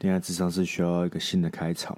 [0.00, 1.94] 恋爱智商是需要一个新的开场。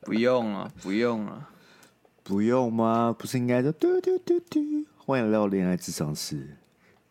[0.00, 1.48] 不用了，不用了，
[2.22, 3.14] 不用吗？
[3.16, 4.60] 不是应该说嘟嘟嘟嘟？
[4.98, 6.58] 欢迎来到恋爱智商室。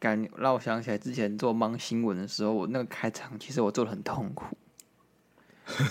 [0.03, 4.57] 感让我想起来之前做芒新闻的时候，我那个开场其实我做的很痛苦，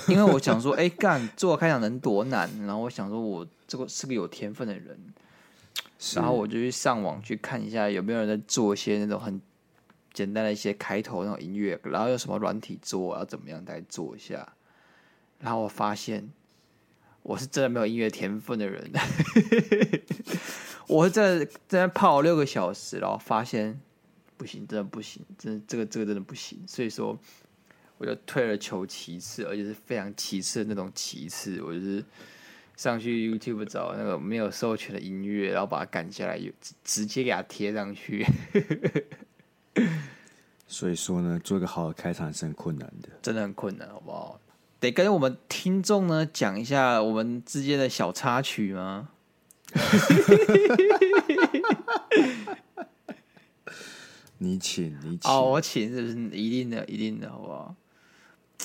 [0.07, 2.47] 因为我想说，哎、 欸，干做开场能多难？
[2.67, 5.15] 然后我想说，我这个是个有天分的人，
[6.15, 9.41] 然后我就去上网去看一下有没有人在做一些那种很。
[10.15, 14.47] 简单的一些开头那种音乐，然后用什么软体做，要怎么样再做一下。
[15.39, 16.31] 然后我发现
[17.23, 18.93] 我是真的没有音乐天分的人，
[20.87, 23.81] 我在在那泡六个小时，然后发现
[24.43, 26.59] 不行，真的不行，真的这个这个真的不行。
[26.67, 27.17] 所以说，
[27.97, 31.63] 我就退而求其次，而且是非常其次的那种其次。
[31.63, 32.05] 我就是
[32.77, 36.41] 上去 YouTube 找那个没有授权的音乐，然后把它赶下来，
[36.83, 38.27] 直接给它贴上去。
[40.67, 44.41] 所以说呢，做一个好的开场是很困难的，真的很困难，好不好？
[44.81, 49.11] 得跟我们听众呢讲一下我们之间的小插曲吗？
[54.43, 57.75] 你请，你请哦，我请，是不是一定的，一定的，好不好？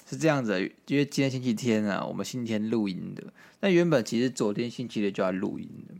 [0.10, 3.24] 是这样子的，因为今天星期天啊，我们星期天录音的。
[3.60, 5.96] 那原本其实昨天星期六就要录音的。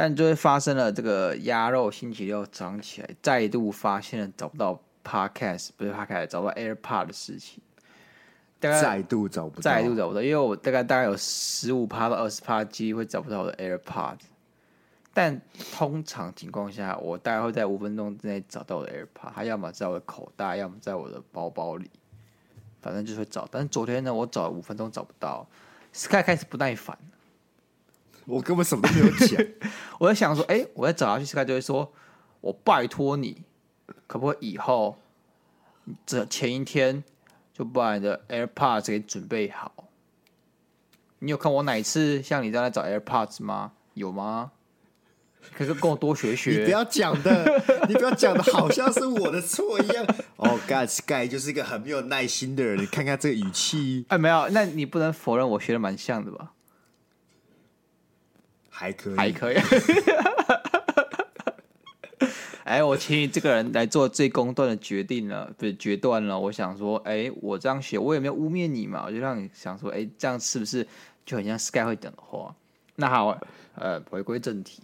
[0.00, 7.60] 但就会发生了这个鸭肉星期六早上起来再度发现了找不到 podcast 不是 podcast 找不到 AirPod 的事情，
[8.60, 14.18] 大概再度找不到，再度找不到，因为我大概大概有十五趴到二十趴机会找不到我的 AirPod，
[15.14, 15.40] 但
[15.72, 21.90] 通常情况下我大概会在五分钟之内找到我的 AirPod，它要么在我的口袋，要么在我的包包里，
[22.80, 23.48] 反正就会找。
[23.50, 25.44] 但是昨天呢，我找了五分钟找不到
[25.92, 26.96] ，Sky 开始不耐烦。
[28.26, 29.44] 我根本什么都没有讲，
[29.98, 31.92] 我在想说，哎、欸，我在找下去，Sky 就会说，
[32.40, 33.42] 我拜托你，
[34.06, 34.98] 可不可以以后
[36.04, 37.02] 这前一天
[37.52, 39.72] 就把你的 AirPods 给准备好？
[41.20, 43.72] 你有看我哪一次像你这样来找 AirPods 吗？
[43.94, 44.52] 有吗？
[45.56, 46.50] 可是跟我多学学。
[46.52, 50.04] 你不要讲的，你不要讲的好像是我的错一样。
[50.36, 52.80] 哦、oh,，God，Sky 就是一个很没有耐心的人。
[52.80, 56.52] 你看看这个语气，哎，没有，那你不能否认我学的蛮像的吧？
[58.70, 59.56] 还可以，还可以。
[62.62, 66.38] 哎，我请你这个人来做最公断的决定了，不是决断了。
[66.38, 70.86] 我想说，哎，我这样写，我也没有污蔑你嘛，我就让你想说，哎，这样是不是
[71.24, 72.54] 就很像 Sky 会讲的话？
[72.94, 73.40] 那好，
[73.74, 74.82] 呃，回归正题。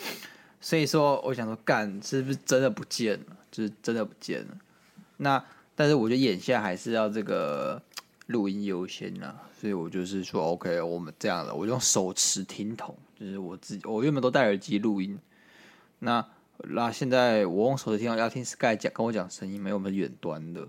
[0.60, 3.36] 所以说，我想说，干是不是真的不见了？
[3.50, 4.56] 就是真的不见了。
[5.16, 5.42] 那
[5.74, 7.80] 但是，我觉得眼下还是要这个
[8.26, 9.42] 录音优先啊。
[9.60, 15.18] 所以我就是说，OK，我们这样的，我用手持听筒，就是我自己，我原本都戴耳机录音。
[16.00, 16.24] 那
[16.58, 20.68] 那现在我用手持听筒要听 Sky 讲，跟我讲声音，没有我们远端的。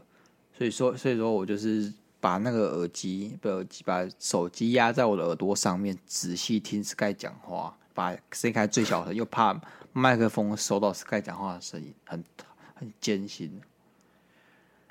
[0.58, 9.60] 所以说，所以说我就是把那个耳机，把耳机，把手机压在我的耳朵上面，仔细听 Sky 讲话，把声音开最小声，又怕
[9.92, 12.24] 麦克风收到 Sky 讲话的声音，很
[12.76, 13.60] 很艰辛。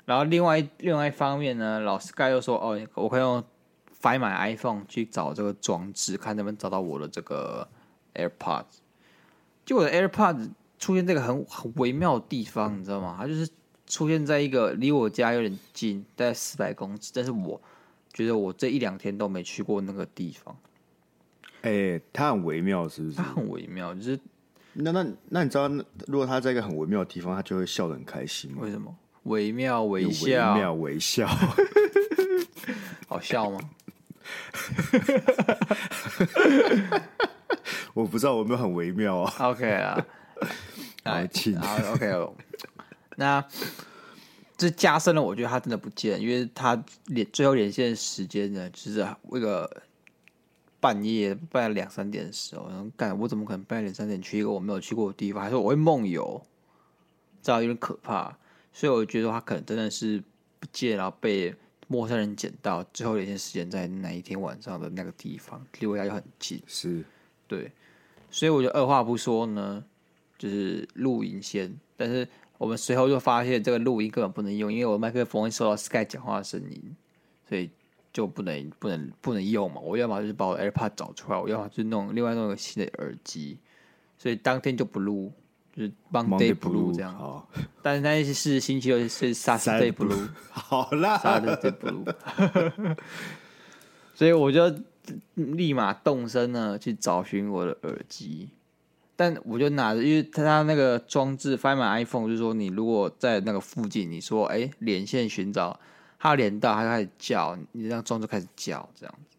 [0.05, 3.43] 然后另外另外一方面呢，老 Sky 又说，哦，我可以用。
[4.01, 7.67] Find my iPhone 去找这个装置，看能不能找到我的这个
[8.13, 8.79] AirPods。
[9.65, 13.17] 就我的 AirPods 出现这个很很微妙的地方，你知道吗？
[13.19, 13.49] 它就是
[13.85, 17.61] 出现在一个离我家有点近，大概四百公尺，但是我
[18.13, 20.55] 觉得我这一两天都没去过那个地方。
[21.61, 23.17] 哎、欸，它很微妙，是不是？
[23.17, 24.19] 它很微妙，就是
[24.73, 25.67] 那那那你知道，
[26.07, 28.59] 如果他在一个很微妙的地方，他就会笑得很开心吗？
[28.61, 28.95] 为什么？
[29.23, 31.27] 微妙微笑，微妙微笑，
[33.07, 33.59] 好笑吗？
[37.93, 39.33] 我不知道我有没有很微妙啊。
[39.49, 40.05] OK 啊，
[41.03, 42.29] 来，请啊，OK。
[43.17, 43.43] 那
[44.57, 49.69] 这加深了，我觉得他真的不见，因为他连最后连线的时间呢，就是那个
[50.79, 55.43] 半夜半夜两三点的时候，然后干，我怎么可能半夜两三点去一个我没有去过的地方？
[55.43, 56.41] 还说我会梦游？
[57.41, 58.37] 这样有点可怕，
[58.73, 60.23] 所以我觉得他可能真的是
[60.59, 61.55] 不见，然后被。
[61.91, 67.03] 陌生人捡到最后一天时间在那一天晚上的那个地方，离我家就很近，是
[67.47, 67.71] 对，
[68.29, 69.83] 所以我就二话不说呢，
[70.37, 71.75] 就是录音先。
[71.97, 72.27] 但是
[72.59, 76.95] 我们随后就发现这个录音根本不能用，因为我的麦克风会收到 Sky 讲话的声音，
[77.47, 77.71] 所以
[78.11, 79.79] 就不能不能不能用嘛。
[79.81, 83.57] 我要么就是把我 AirPod 找出来，我要么就是弄另外弄一个新的耳机，
[84.17, 85.31] 所以当天就不录，
[85.75, 87.13] 就是 Monday Blue 这样。
[87.13, 87.49] 好，
[87.81, 90.29] 但是那是星期六是 Saturday Blue。
[90.51, 92.95] 好啦，Saturday Blue。
[94.15, 94.69] 所以我就
[95.35, 98.49] 立马动身呢去找寻我的耳机，
[99.15, 105.79] 但我就拿着，因为他那个装置 Find My iPhone，就是说你如果在那个附近，你说哎连线寻找，
[106.19, 109.37] 它连到，它就开始叫，你这样装就开始叫，这样子，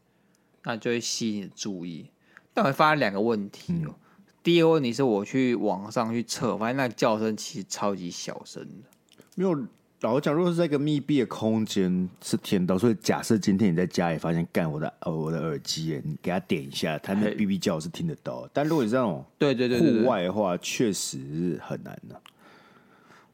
[0.65, 2.07] 那就会吸引你的注意。
[2.53, 3.89] 但我会发现两个问题哦。
[3.89, 3.95] 嗯、
[4.43, 9.57] 第一个问题是我去网上去测，发现那个叫声其实超级小声的，没有。
[10.03, 18.49] 老实讲，如果是在一个密闭的空间是听到，所以假设今天你在家里发现干我的呃我的耳机，你给它点一下，它那哔哔叫是听得到。
[18.51, 22.19] 但如果你这种对对对户外的话，确实是很难的。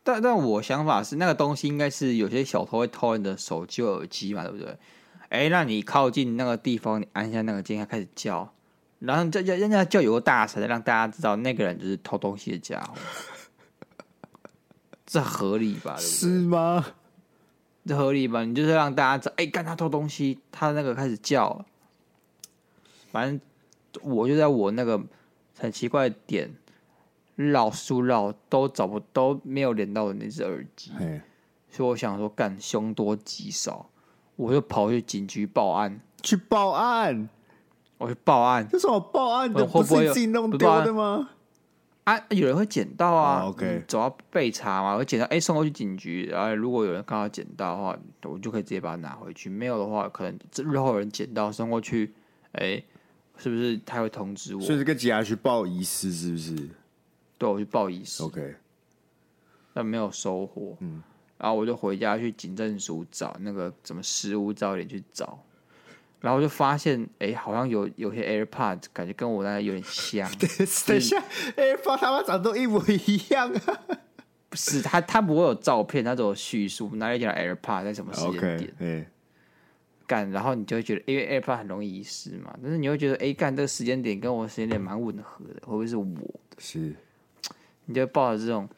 [0.07, 4.69] 但但我想法是，那个东西应该是有些小偷会偷你的手机耳机嘛，对不对？
[5.31, 8.55] 哎、欸，那你靠近那个地方，你按一下那个键，它开始叫，
[9.01, 12.95] 然后叫叫人家叫有个大声的，让大家知道那个人就是偷东西的家伙。
[15.05, 15.97] 这合理吧？
[15.97, 16.87] 对对是吗？
[17.85, 18.45] 这合理吧？
[18.45, 21.67] 你就是让大家知道，哎，干他偷东西，他那个开始叫。
[23.11, 23.41] 反正
[24.03, 25.03] 我就在我那个
[25.59, 26.55] 很奇怪的点
[27.37, 31.21] 绕树绕都找不都没有连到的那只耳机，嘿
[31.69, 33.91] 所以我想说，干凶多吉少，
[34.37, 36.01] 我就跑去警局报案。
[36.23, 37.29] 去报案？
[37.99, 38.67] 我去报案？
[38.69, 41.31] 这是我报案的，会不会自己弄丢的吗？
[42.05, 49.51] 啊，有人会捡到啊，oh, OK，总要被查嘛，会捡到，哎、欸，送过去警局，然后如果有人刚好捡到的话，我就可以直接把它拿回去。
[49.51, 52.15] 没有的话，可能这日后有人捡到送过去，
[52.53, 52.85] 哎、欸，
[53.37, 54.61] 是不是他会通知我？
[54.63, 56.69] 所以这个警察去报遗失是不是？
[57.39, 58.55] 对，我去报遗失，OK，
[59.75, 61.03] 但没有收获，嗯，
[61.39, 65.43] 然后我就回家去警政署找那个什么失物照点去找。
[66.19, 70.29] 然后我就发现，哎、欸，好像有有些 AirPods 感觉跟我那有点像。
[70.39, 71.23] 等一下
[71.55, 73.81] ，AirPods 他妈长得都一模一样啊！
[74.49, 78.75] 不是，他他不会有照片，他只有叙述哪里讲 AirPods 在什么时间点。
[78.79, 79.07] 哎，
[80.07, 86.57] 干，然后你就会觉得，因为 AirPods 很容易遗失嘛，但是你会觉得，哎，干这个时间点跟我的时间点蛮吻合的，会不会是我的？
[86.59, 86.97] 是，
[87.87, 88.69] 你就抱着这种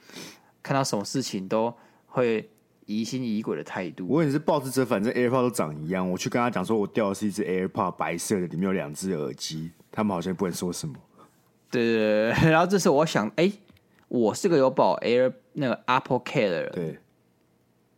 [0.63, 1.75] 看到什么事情都
[2.07, 2.49] 会。
[2.91, 6.11] 疑心疑鬼的态度，我也是抱持者，反正 AirPod 都长一样。
[6.11, 9.71] 我去跟他讲说，我掉的是一只 AirPod 白色的，里面有两只耳机。
[9.93, 10.95] 他们好像不能说什么。
[11.71, 13.53] 对对对， 然后这时候我想，哎、欸，
[14.09, 16.99] 我是个有保 Air 那个 Apple Care 的人，对，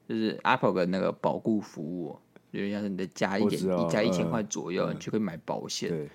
[0.08, 2.18] 就是 Apple 的那个保固服务，
[2.50, 5.88] 有点像是你的加一点，你加一千块左右，呃、你就可以买保险。
[5.88, 6.08] 对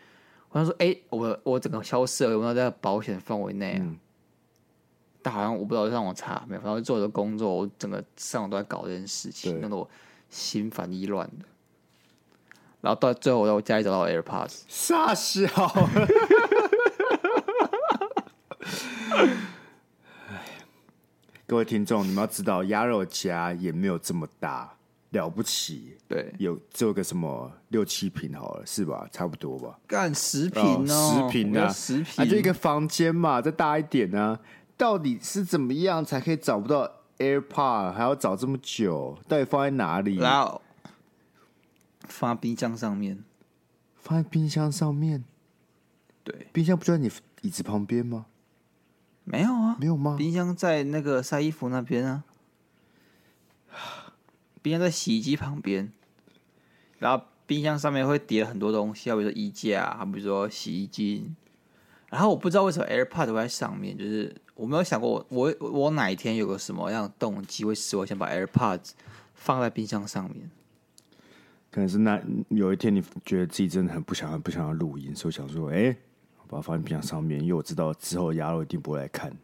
[0.50, 3.80] 我想说，哎、欸，我我整个消失了，有没有在保险范围内啊？
[3.84, 3.98] 嗯
[5.26, 9.90] 但好像我不知道让我查没有，反正做的工作，我整个上午都在搞这件事情，弄得我
[10.30, 11.46] 心烦意乱的。
[12.80, 15.48] 然后到最后，我在我家里找到 AirPods，傻笑。
[21.48, 24.78] 各位听众，你们要知道，鸭肉家也没有这么大
[25.10, 29.08] 了不起，对，有做个什么六七平好了，是吧？
[29.12, 29.80] 差不多吧？
[29.88, 34.40] 干十平哦，十平啊，十平，啊，就一个房间嘛，再大一点呢，啊。
[34.78, 37.94] 到底是怎么样才可以找不到 AirPod？
[37.94, 39.18] 还要找这么久？
[39.28, 40.16] 到底放在哪里？
[40.18, 40.62] 然后
[42.02, 43.24] 放在冰箱上面。
[43.96, 45.24] 放在冰箱上面？
[46.24, 47.10] 对，冰箱不就在你
[47.42, 48.26] 椅子旁边吗？
[49.24, 50.16] 没有啊，没有吗？
[50.18, 52.24] 冰箱在那个晒衣服那边啊。
[54.62, 55.92] 冰箱在洗衣机旁边，
[56.98, 61.32] 然后冰箱上面会叠很多东西，比如说衣架，还比如说洗衣机。
[62.10, 64.36] 然后我不知道为什么 AirPod 会在上面，就是。
[64.56, 68.92] 我没有想过我，我我我哪一天有个什么样的动机会使我想把 AirPods
[69.34, 70.50] 放在冰箱上面？
[71.70, 75.94] 可能是那有一天你觉得自己真的很不想要不想要录音，所以想说，哎，
[76.38, 79.36] 我把它放在冰箱上面，因为我知道之后鸭肉一定不会来看。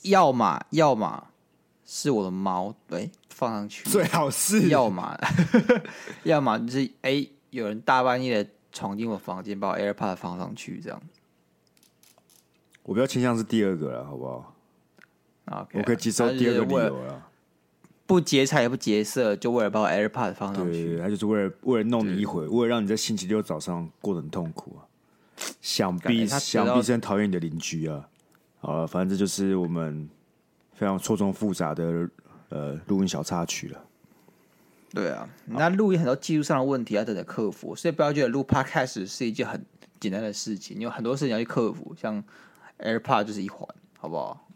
[0.00, 1.28] 要么要么
[1.84, 4.70] 是我的猫，对，放上去最好是。
[4.70, 5.14] 要么
[6.24, 11.02] 要么就是哎，有人大半夜的闯进我房间，把我 AirPods 放上去，这样。
[12.82, 14.54] 我比较倾向是第二个了，好不好
[15.46, 17.22] ？OK，我可以接受第二个理由了。
[18.06, 20.96] 不劫财也不劫色，就为了把我 AirPod 放上去。
[20.96, 24.88] 对，他就是为了为了弄你一回，为了让你在星期六早上过得很痛苦啊。
[25.60, 28.08] 想必想必是很讨厌你的邻居啊。
[28.60, 30.08] 好了，反正这就是我们
[30.72, 32.08] 非常错综复杂的
[32.48, 33.84] 呃录音小插曲了。
[34.90, 39.64] 对啊，那录音很多技术上的问题要等着克服，所以不要觉得录 Podcast 是一件很
[40.00, 42.22] 简单的事情，你有很多事情要去克服，像。
[42.80, 43.68] AirPod 就是一环，
[43.98, 44.46] 好不好？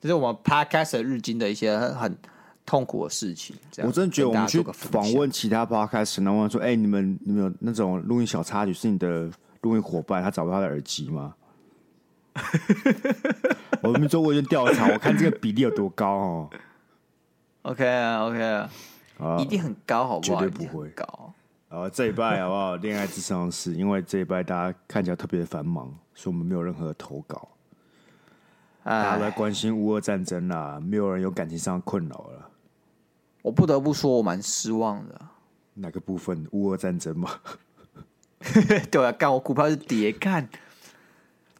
[0.00, 2.18] 这是我们 Podcast 日经的一些很
[2.66, 3.54] 痛苦的事情。
[3.84, 9.30] 我真的觉得我们去访问其他 Podcast，然后问说：“哎、欸，你们你们有那种录音小插曲是你的
[9.60, 11.36] 录音伙伴，他找不到他的耳机吗？”
[13.80, 16.50] 我们做过一个调查，我看这个比例有多高哦。
[17.62, 18.68] OK 啊，OK 啊，
[19.38, 20.40] 一定很高，好不好？
[20.40, 21.32] 绝对不会高。
[21.68, 22.76] 好，这一拜好不好？
[22.76, 27.48] 恋爱智商是，因为这一拜大家看起来特别繁忙，所以我们没有任何的投稿。
[28.82, 32.50] 大家都在关心乌俄战争啦，没有人有感情上的困扰了。
[33.42, 35.20] 我不得不说，我蛮失望的。
[35.74, 36.46] 哪个部分？
[36.50, 37.30] 乌俄战争吗？
[38.90, 40.48] 对啊，干我股票是跌，看。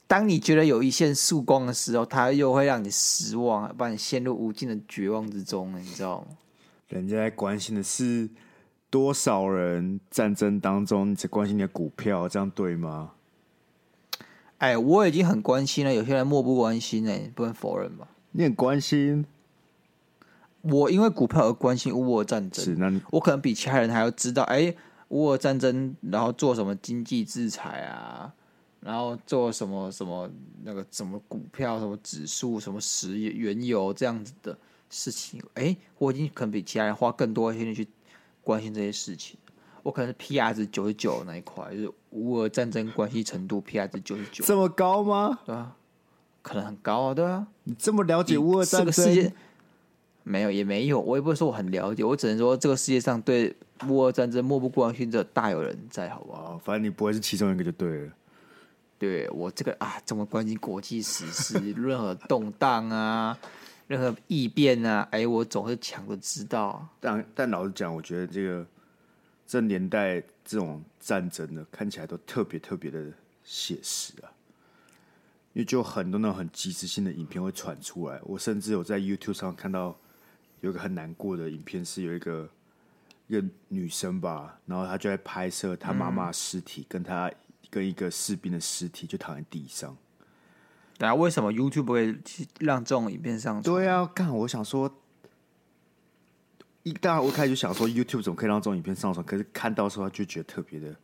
[0.07, 6.27] 当你觉得有一线曙光的时候，它又会让你失望，把你陷入无尽的绝望之中，你知道吗？
[6.91, 8.29] 人家在关心的是
[8.91, 13.13] 多少人战争当中，你在关心你的股票，这样对吗？
[14.59, 18.07] 哎，我已经很关心了，有些人漠不关心呢，不能否认吧？
[18.33, 19.25] 你很关心，
[20.61, 24.75] 我因为股票而关心乌俄战争，是那我可能比其他人还要知道，哎，
[25.09, 28.35] 乌俄战争，然后做什么经济制裁啊？
[28.81, 30.29] 然后做什么什么
[30.65, 34.59] 那个什么股票什么指数什么石油原油这样子的
[34.91, 37.87] 事情，哎，我已经可能比其他人花更多的心力去
[38.43, 39.39] 关心这些事情。
[39.83, 45.39] 我可能是 PR 值九十九那一块，就是乌俄战争关系程度 PR 值九十九，这么高吗？
[45.47, 45.75] 对啊，
[46.43, 47.47] 可能很高啊，对啊。
[47.65, 48.81] 你这么了解乌俄战争？
[48.81, 49.33] 这个世界
[50.23, 53.57] 没有也没有，我也不会说我很了解，我只能说这个世界上对
[53.89, 56.59] 乌俄战争漠不关心的大有人在，好不好？
[56.59, 58.13] 反正你不会是其中一个就对了。
[58.99, 63.39] 对我这个啊，这么关心国际时事，任何动荡啊，
[63.91, 66.87] 任何异变啊，哎，我总是抢着知道。
[67.01, 68.65] 但但老实讲，我觉得这个
[69.45, 73.05] 这年代这种战争呢，看起来都特别特别的
[73.43, 74.31] 写实啊。
[75.55, 79.97] 因为就很多那种很即时性的影片会传出来，我甚至有在 YouTube 上看到
[80.61, 82.49] 有一个很难过的影片，是有一个
[83.27, 87.29] 一个女生吧，然后她就在拍摄她妈妈尸体，跟她。
[87.73, 89.97] 跟一个士兵的尸体就躺在地上。
[91.01, 92.15] 对啊，为什么 YouTube 不会
[92.59, 93.75] 让这种影片上传？
[93.75, 94.29] 对啊，干！
[94.37, 94.99] 我想说，
[96.83, 99.25] 一当然我开始就想说，YouTube 怎么可以让这种影片上传？
[99.25, 100.95] 可是看到的时候就觉得特别的。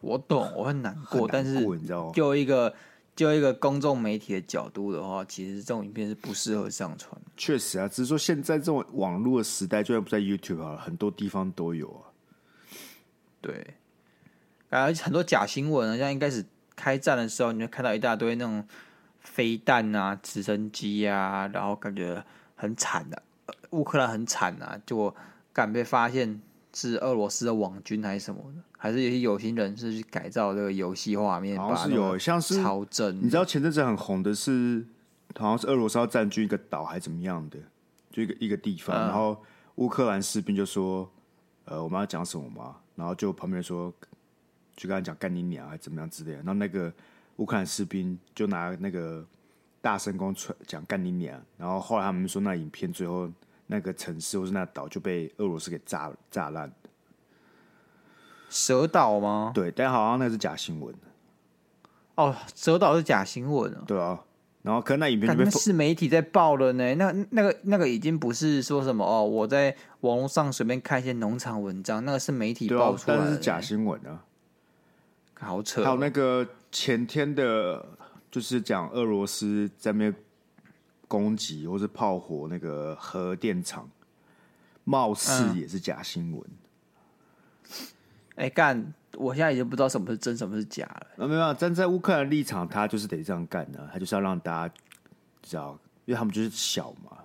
[0.00, 2.12] 我懂，我很难过，但是你知道吗？
[2.14, 2.74] 就一个
[3.14, 7.20] 就一个公众媒体的角度的话，其实这种影片是不适合上传。
[7.36, 12.00] 确实啊，只是说现在这种网络的时代，就算不在 YouTube 好了，很多地方都有啊。
[13.42, 13.74] 对。
[14.70, 18.66] 啊，很多假新闻啊，像一开始开战的时候，你就看到一大堆那种
[19.26, 25.14] 飞弹啊、直升机啊，然后感觉很惨的、啊，乌克兰很惨啊，就
[25.52, 26.40] 敢被发现
[26.72, 33.14] 是俄罗斯的网军还是什么的，还是有些有心人士去改造这个游戏画面，好像是有像是超正。
[33.16, 34.86] 你知道前阵子很红的是，
[35.36, 37.58] 好像是俄罗斯要占据一个岛还是怎么样的，
[38.10, 39.42] 就一个一个地方，嗯、然后
[39.74, 41.10] 乌克兰士兵就说
[41.66, 43.92] ：“呃，我们要讲什么嘛？”然后就旁边说。
[44.78, 46.92] 就跟他讲干你娘还怎么样之类的，然后那个
[47.36, 49.24] 乌克兰士兵就拿那个
[49.80, 50.34] 大声公
[50.66, 53.30] 讲干你娘，然后后来他们说那影片最后
[53.66, 56.72] 那个城市或是那岛就被俄罗斯给炸炸烂。
[58.48, 59.52] 蛇岛吗？
[59.54, 60.94] 对，但好像那是假新闻。
[62.14, 63.82] 哦，蛇岛是假新闻啊。
[63.86, 64.22] 对啊，
[64.62, 66.94] 然后可能那影片是媒体在报了呢。
[66.94, 74.24] 那那个那个已经不是说什么哦，我在网络上随便看一些农场文章，那个是媒体报出来的，但是假新闻啊。
[75.38, 75.84] 好扯！
[75.84, 77.82] 还有那个前天的，
[78.30, 80.14] 就是讲俄罗斯在那边
[81.08, 83.88] 攻击或是炮火那个核电厂，
[84.84, 86.44] 貌似也是假新闻。
[88.34, 88.86] 哎、嗯，干、欸！
[89.16, 91.24] 我现在已经不知道什么是真，什么是假了。
[91.24, 94.74] 啊，没有，站在乌克兰立场，他就是得这样干的，他就是要让大家
[95.40, 97.16] 知道，因为他们就是小嘛，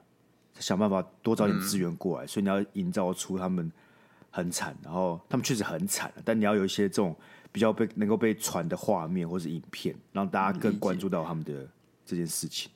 [0.59, 3.69] 想办法多找点资源过来，嗯、所以你要营造出他们
[4.29, 7.13] 很惨，然后他们确实很惨，但你要有一些这种。
[7.51, 11.67] 比较被能够被传的画面或是影片，让大家更关注到他们的
[12.05, 12.69] 这件事情。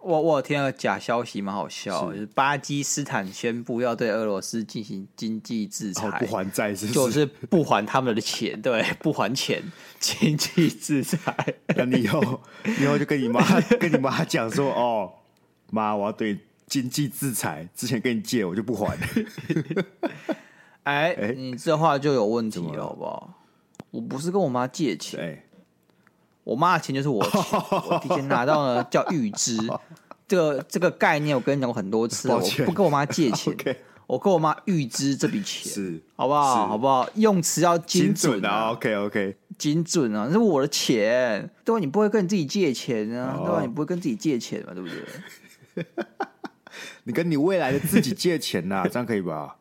[0.00, 6.88] 我我有听到假消息，蛮好笑，是就是巴基斯坦宣布要对俄罗斯进行经济制裁，不还债是？
[6.88, 9.62] 就是不还他们的钱，对，不还钱，
[9.98, 11.34] 经济制裁。
[11.74, 12.20] 那你以后
[12.78, 13.42] 以后就跟你妈
[13.80, 15.10] 跟你妈讲说，哦，
[15.70, 18.94] 妈，我要对经济制裁，之前跟你借我就不还。
[20.84, 23.43] 哎、欸， 你这话就有问题了，好不好？
[23.94, 25.44] 我不是跟我妈借钱，欸、
[26.42, 27.40] 我妈的钱就是我钱，
[27.88, 29.56] 我提前拿到了，叫预支。
[30.26, 33.54] 这个这个概念我跟你讲过很多次了，我不跟我妈借钱
[34.08, 36.66] 我跟我妈预支这笔钱，是好不好？
[36.66, 37.08] 好不好？
[37.14, 40.24] 用词要精准，啊，！OK OK，精准啊！
[40.26, 41.78] 那是我的钱，对吧？
[41.78, 43.46] 你不会跟你自己借钱啊，oh.
[43.46, 43.60] 对吧？
[43.62, 45.86] 你不会跟自己借钱嘛，对不对？
[47.04, 49.56] 你跟你未来的自己借钱呐，这样可以吧？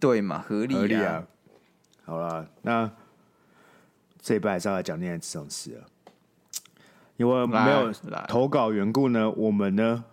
[0.00, 1.24] 对嘛，合理，合理啊！
[2.06, 2.90] 好了，那。
[4.20, 5.86] 这一拜还是要来讲恋爱咨商室啊，
[7.16, 7.92] 因为没有
[8.26, 10.04] 投稿缘故呢，我们呢，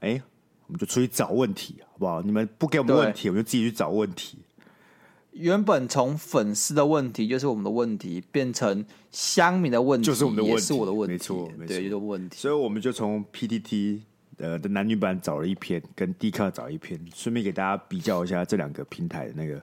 [0.00, 0.22] 哎，
[0.66, 2.22] 我们就出去找问题，好不好？
[2.22, 4.38] 你们不给我们问题，我们就自己去找问题。
[5.32, 12.36] 原本从粉丝的问题就是我们的问题，变成乡民的问题，就是我们的问题，是我的问题，没错，没错，对，就是问题。
[12.38, 14.00] 所以我们就从 PTT
[14.36, 19.62] 呃的男女版找了一篇，跟 Dcard 找一篇，顺便给大家比较一下这两个平台的那个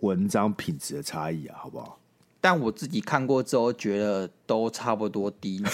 [0.00, 1.98] 文章品质的差异啊，好不好？
[2.42, 5.62] 但我自己看过之后，觉得都差不多低。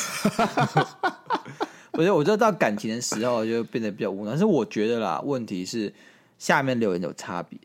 [1.92, 4.32] 我觉得，我觉得到感情的时候就变得比较无奈。
[4.32, 5.92] 但是我觉得啦，问题是
[6.38, 7.58] 下面留言有差别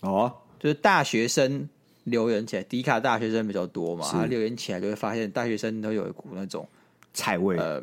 [0.00, 0.32] 哦。
[0.58, 1.68] 就是大学生
[2.04, 6.66] 留言起来，迪卡大学生比较多嘛，他留言起来就会发现大学生都有一股那种
[7.14, 7.80] 菜味，呃，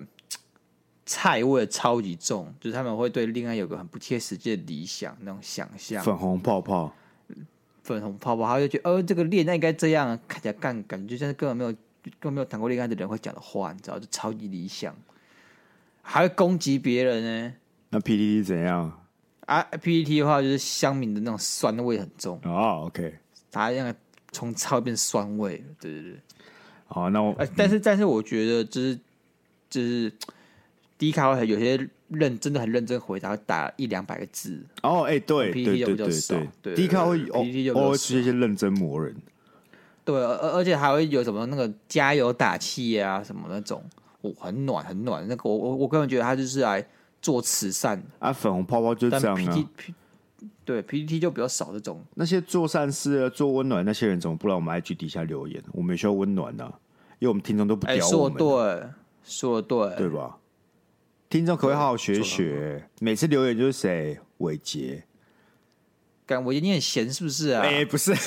[1.05, 6.93] 菜味超级重，就是他们会对恋爱有个很不切实际的理想那种想象，粉红泡泡，
[7.85, 14.95] 粉红泡泡，他就觉得，哦，这个恋爱应该这样，看起来干感觉就像是根本没有根本没有谈过恋爱的人会讲的话，你知道，就超级理想，
[16.01, 17.53] 还会攻击别人呢。
[17.91, 19.01] 那 PTT 怎样？
[19.45, 22.51] 啊，PPT 的话就是乡民的那种酸味很重哦。
[22.51, 23.13] Oh, OK，
[23.51, 23.95] 它那个
[24.31, 26.19] 从超变酸味，对对对。
[26.87, 28.99] 好，那我，呃、但是、嗯、但是我觉得就是
[29.69, 30.11] 就是
[30.97, 34.59] 低卡有些认真的很认真回答，打一两百个字。
[34.83, 39.15] 哦、oh, 欸，哎，对，PPT 就比较少，对，低卡会偶尔是一些认真磨人。
[40.03, 43.83] 对，而而且还会有什么那个加油打气啊，什么那种，
[44.21, 45.27] 哦，很暖很暖。
[45.27, 46.85] 那个我我我个人觉得他就是来。
[47.21, 49.55] 做慈善啊，粉红泡泡就这样啊。
[49.55, 49.93] P T,
[50.63, 51.99] 对，PPT 就比较少这种。
[52.13, 55.59] 那些做善事、做温暖那些人，怎么不来我们 I G 底下留言？
[55.71, 56.71] 我们也需要温暖啊，
[57.17, 58.37] 因为我们听众都不屌我们。
[58.37, 58.83] 说对，
[59.23, 60.37] 说对，对吧？
[61.29, 62.87] 听众可不可以好好学学。
[62.99, 64.19] 每次留言就是谁？
[64.37, 65.03] 伟杰。
[66.25, 67.61] 干伟杰，你很闲是不是啊？
[67.61, 68.13] 哎、欸，不是。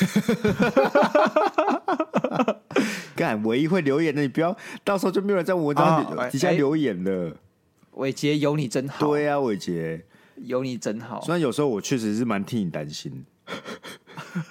[3.17, 7.37] 干唯一会留言的，你不要到时候就没有人在我文章底下留言了。
[7.93, 9.07] 伟杰有你真好。
[9.07, 10.05] 对啊，伟杰
[10.37, 11.21] 有你真好。
[11.23, 13.25] 虽然有时候我确实是蛮替你担心，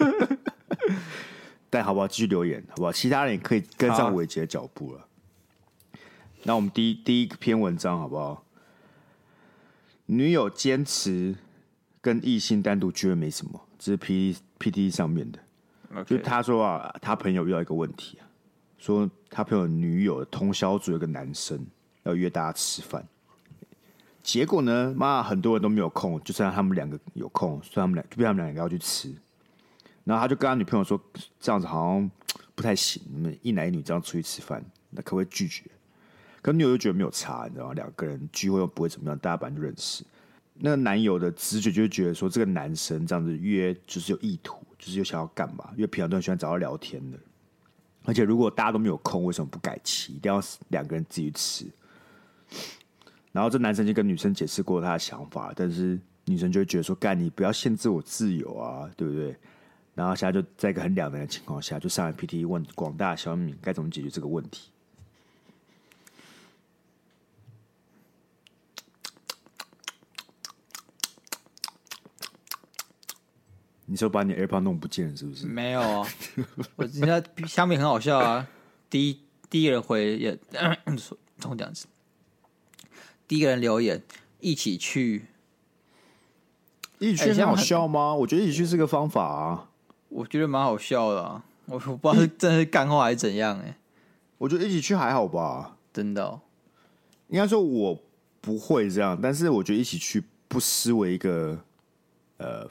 [1.69, 2.07] 但好不好？
[2.07, 2.91] 继续留言好不好？
[2.91, 5.06] 其他人也可以跟上伟杰的脚步了。
[6.43, 8.43] 那我们第一第一篇文章好不好？
[10.05, 11.35] 女友坚持
[11.99, 15.39] 跟异性单独约会没什么，这是 P P T 上面的。
[16.05, 18.23] 就他说啊，他朋友遇到一个问题啊，
[18.77, 21.65] 说他朋友女友通宵组有个男生
[22.03, 23.05] 要约大家吃饭。
[24.23, 24.93] 结果呢？
[24.95, 29.13] 妈，很多人都没有空，就剩下他们两个有空，所以他们俩就被他们两个要去吃。
[30.03, 31.01] 然后他就跟他女朋友说
[31.39, 32.11] ：“这样子好像
[32.55, 35.63] 不太行，你们一男一女这样出去吃饭，那可不可以拒绝？”
[36.47, 37.73] 可女友又觉得没有差，你知道吗？
[37.73, 40.01] 两个人聚会又不会怎么样，大家本来就认识。
[40.53, 45.69] 那个男友的直觉就会觉得说，这个男生这样子约就是有意图，就是有想要干嘛？
[45.73, 47.17] 因为平常都很喜欢找他聊天的。
[48.05, 51.65] 而且如果大家都没有空，为什么不改期，一定要两个人自己吃？
[53.33, 59.35] 然后这男生就跟女生解释过他的想法，但是女生就会觉得说：“干，你不要限制我自由啊，对不对？”
[59.93, 64.71] 然后现在就在一个很两难的情况下，就上来 PT 问广大小米该怎么解决这个问题。
[73.89, 75.47] 你说把你 AirPod 弄不见是不是？
[75.47, 76.07] 没有啊，
[76.75, 78.45] 我人家小民很好笑啊。
[78.89, 79.19] 第一
[79.49, 80.37] 第一人回也
[81.39, 81.87] 从这样子。
[83.27, 84.03] 第一个人留言，
[84.41, 85.27] 一起去，
[86.99, 88.13] 一起去很好笑吗？
[88.13, 89.69] 我觉得一起去是个方法啊，
[90.09, 91.45] 我觉得蛮好笑的啊。
[91.67, 93.77] 我我不知道是真的是干话还是怎样哎。
[94.37, 96.41] 我觉得一起去还好吧，真的哦。
[97.29, 98.01] 应该说我
[98.41, 101.59] 不会这样，但是我觉得一起去不失为一个
[102.37, 102.69] 呃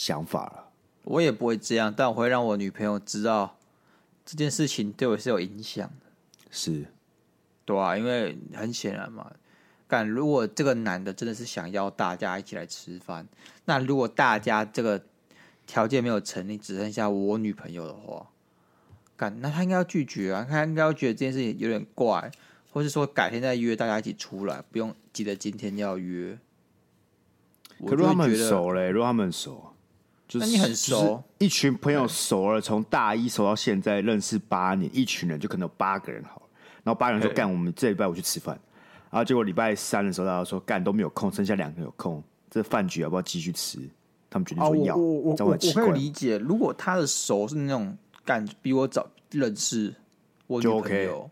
[0.00, 0.70] 想法了。
[1.04, 3.58] 我也不会这样，但我会让我女朋友知道
[4.24, 6.06] 这件事情对我是有影响的。
[6.50, 6.86] 是，
[7.66, 9.30] 对啊，因为很显然嘛。
[9.86, 13.28] 但如果这个男的真的是想要大家一起来吃饭，
[13.66, 15.02] 那如果大家这个
[15.66, 18.30] 条件没有成立，只剩下我女朋友的话，
[19.18, 22.30] 干那他应该要拒绝啊，他应该要觉得这件事情有点怪，
[22.72, 26.38] 或是说改天再约大家一起出来，不用记得今天要约。
[27.86, 29.69] 可如果他们很熟嘞，如果他们很熟，
[30.30, 36.42] 就是那你很熟，就是、一群朋友熟了，从大一熟到现在认识八年，一群人就可能有八个人好了，
[36.84, 38.56] 然后八个人说干，我们这礼拜我去吃饭。
[39.10, 43.80] 然后结果礼拜三的时候，大家说干都没有空，剩下两个有空，这饭局要不要继续吃？
[44.30, 44.94] 他们决定说要。
[44.94, 49.92] 啊、我我我，我可以理解，如果他的熟是那种干比我早认识
[50.46, 51.30] 我女朋友，就 OK，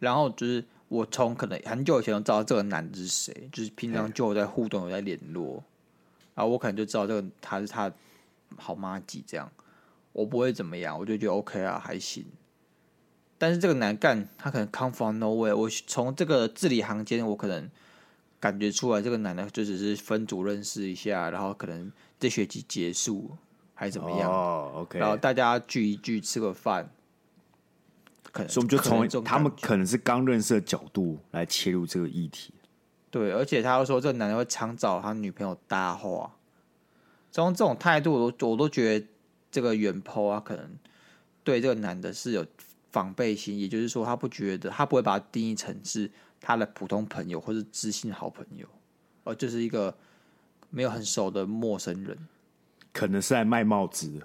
[0.00, 5.62] 然后就是我从可能很久以前就知道这个男的是谁，就是平常就有在互动，有在联络，
[6.34, 7.88] 然后我可能就知道这个他是他
[8.58, 9.50] 好麻吉这样，
[10.12, 12.24] 我不会怎么样，我就觉得 OK 啊，还行。
[13.38, 17.68] 但是这个男干他可能 come from nowhere，我从这个字里行间，我可能
[18.38, 23.36] 感觉出来，这个男的就只是分组认识一下，然后可能这学期结束
[23.74, 26.88] 还是怎么样，哦，OK，然后大家聚一聚吃个饭，
[28.30, 32.54] 可能所以我们就从他们可能是刚认识的角度来切入这个议题。
[33.10, 36.34] 对，而且他又说这个男的会常找他女朋友搭话，
[37.32, 39.06] 从这种态度，我都我都觉得
[39.50, 40.70] 这个原 po 啊，可能
[41.42, 42.46] 对这个男的是有。
[42.92, 46.10] 防备心，也就是说，他不觉得，他不会把它定义成是
[46.42, 48.66] 他的普通朋友或是知心好朋友，
[49.24, 49.96] 而就是一个
[50.68, 52.14] 没有很熟的陌生人，
[52.92, 54.20] 可能是在卖帽子，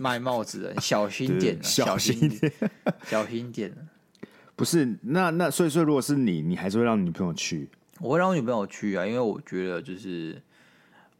[0.00, 2.52] 卖帽子的， 小心点，小心一点，
[3.04, 3.76] 小心点。
[4.56, 7.68] 不是，那那所以说，如果是你，你还是会让女朋友去？
[8.00, 10.40] 我会让我女朋友去啊，因为我觉得就是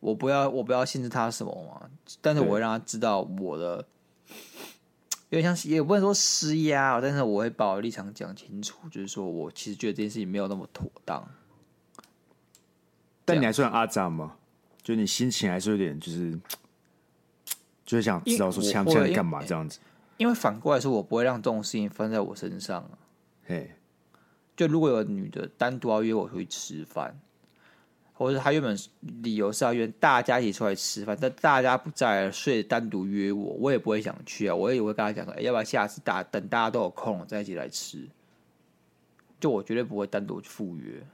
[0.01, 1.89] 我不要，我不要限制他什么嘛，
[2.21, 3.85] 但是我会让他知道我的。
[5.31, 11.29] 有点像，也不能说施压，但是我会把我的立场讲清楚，就是说我其实觉得这件事情没有那么妥当。
[13.25, 14.37] 但你还算阿杂吗？
[14.85, 16.39] 就你心情还是有点，就是
[17.85, 19.81] 就是想知道说现在干嘛这样子。
[20.17, 22.91] 因为反过来说，我不会让这种事情发生在我身上啊。
[23.47, 23.73] 嘿，
[24.57, 27.21] 就如果有女的单独要约我出去吃饭。
[28.19, 28.75] 或者他原本
[29.23, 34.55] 理由是要约大家一起出来吃饭，但大家不在，所以单独约我，我也不会想去啊。
[34.55, 38.09] 我也会跟他讲说，哎，要不要下次大等大家都有空了再一起来吃？
[39.39, 41.07] 就我绝对不会单独去赴约。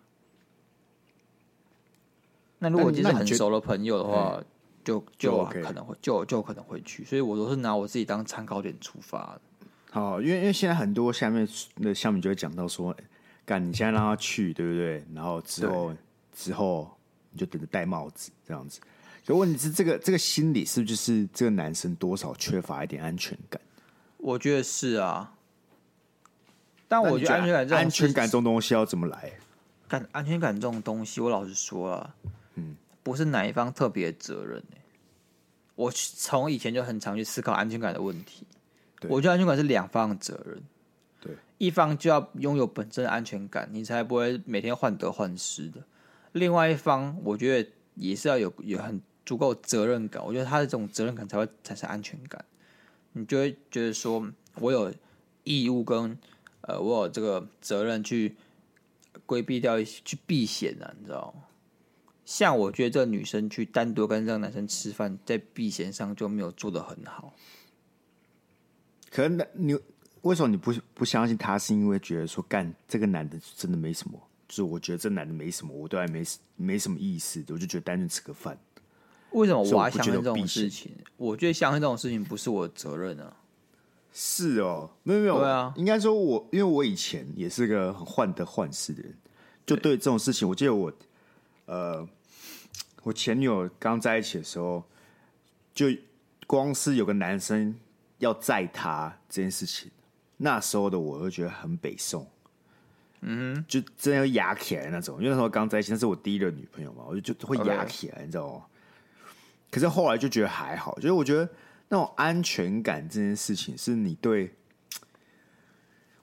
[2.61, 4.41] 那如果就是很熟的朋友的话，
[4.85, 7.05] 就就可能会就就可能会去。
[7.05, 9.41] 所以我都是拿我自己当参考点出发的。
[9.91, 11.49] 好，因为因为现在很多下面
[11.81, 12.97] 的下面就会讲到说，
[13.45, 15.05] 干你现在让他去，对不对？
[15.13, 15.93] 然后之后。
[16.35, 16.91] 之后
[17.31, 18.81] 你就等着戴帽子这样子，
[19.27, 23.61] 可问题是这个这个心理是不是就是这个男生多少缺乏一点安全感？
[24.17, 25.35] 我觉得是啊，
[26.89, 29.33] 但我觉得安全感安全感这种东西要怎么来？
[29.89, 32.15] 感安全感这种东西，我老实说啊，
[32.55, 34.81] 嗯，不是哪一方特别的责任、欸、
[35.75, 38.47] 我从以前就很常去思考安全感的问题。
[39.09, 40.63] 我觉得安全感是两方的责任，
[41.21, 45.83] 对，一方就要拥有本身的安全感，你才不会每天患得患失的。
[46.33, 50.25] 另外一方，我觉得也是要有有很足够责任感。
[50.25, 52.45] 我觉得他的这种责任感才会产生安全感。
[53.13, 54.93] 你就会觉得说，我有
[55.45, 56.19] 义务跟
[56.63, 58.37] 呃，我有这个责任去
[59.27, 61.45] 规避掉一些去避险的，你知道吗？
[62.25, 67.35] 像我觉得这个女生去单独跟这个男生吃饭，在避险上就没有做得很好。
[69.11, 69.79] 可能你
[70.23, 71.59] 为什么你不不相信他？
[71.59, 74.19] 是因为觉得说，干这个男的真的没什么。
[74.53, 76.23] 就是我觉得这男的没什么，我都还没
[76.57, 78.59] 没什么意思，我就觉得单纯吃个饭。
[79.31, 80.93] 为什么我还相信这种事情？
[81.17, 83.35] 我觉得相信这种事情不是我的责任啊。
[84.13, 89.17] 是哦，没有没有，对啊，应该说我因为我以前也是个很患得患失的人，
[89.65, 90.93] 就对这种事情，我记得我
[91.65, 92.07] 呃，
[93.05, 94.85] 我前女友刚在一起的时候，
[95.73, 95.87] 就
[96.47, 97.75] 光是有个男生
[98.19, 99.91] 要载她这件事情，
[100.37, 102.29] 那时候的我就觉得很北宋。
[103.25, 108.67] 嗯，就真的要压起来那种，因为那时候刚在一起，那是我第一个女朋友嘛，我就就会压起来.你知道吗？
[109.71, 111.49] 可是后来就觉得还好，就是我觉得
[111.89, 114.53] 那种安全感这件事情，是你对，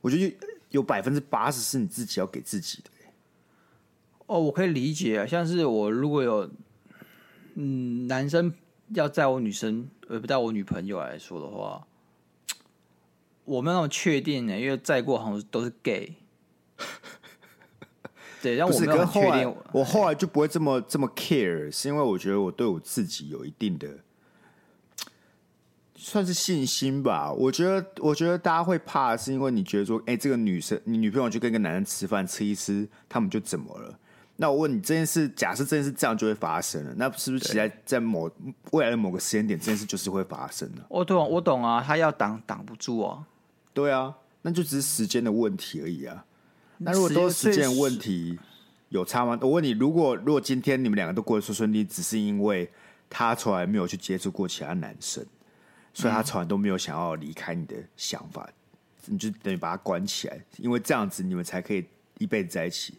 [0.01, 0.37] 我觉得
[0.71, 2.89] 有百分之八十是你自己要给自己的。
[4.27, 6.51] 哦，我可以理解啊，像是我如果有
[7.55, 8.53] 嗯男生
[8.89, 11.87] 要载我女生，呃不带我女朋友来说的话，
[13.45, 16.13] 我没有那么确定呢，因为载过好像都是 gay。
[18.41, 19.55] 对，让我没有确定。
[19.73, 23.87] 我后来就不会这么这么 care，是因为我觉得我对我自己有一定的
[25.93, 27.31] 算是信心吧。
[27.31, 33.99] 我觉得，我觉得大家会怕，是因为你觉得说，哎，这个女生，你女朋友去跟一个男人吃饭，吃一吃，他们就怎么了？
[34.37, 38.31] 那我问你，这件事，假设这件事这样就会发生了，那是不是期待在某
[38.71, 40.81] 未来的某个时间点，这件事就是会发生的？
[40.87, 43.27] 我懂，我懂啊，他要挡挡不住啊。
[43.73, 46.23] 对啊，那就只是时间的问题而已啊。
[46.81, 48.39] 那如果都是时间问题，
[48.87, 49.37] 有差吗？
[49.41, 52.69] 我问你，如果如果今天你们两个都过得顺顺利，只是因为
[53.09, 55.25] 他从来没有去接触过其他男生，
[55.93, 58.49] 所以他从来都没有想要离开你的想法，
[59.05, 61.85] 你就等于把他关起来，因为这样子你们才可以
[62.17, 62.93] 一辈子在一起。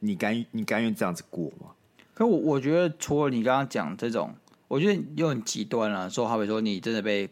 [0.00, 1.72] 你甘你甘愿这样子过吗？
[2.14, 4.34] 可我我觉得，除了你刚刚讲这种，
[4.68, 6.08] 我觉得又很极端了。
[6.08, 7.28] 说好比说，你真的被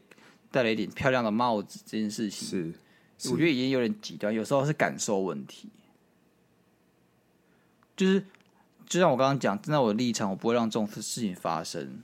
[0.50, 2.74] 戴了一顶漂亮的帽子这件事情，是，
[3.18, 4.34] 是我觉得已经有点极端。
[4.34, 5.70] 有时候是感受问题。
[7.96, 8.22] 就是，
[8.86, 12.02] 就像我刚刚讲，站在我的立场，我不会让这种事情发生。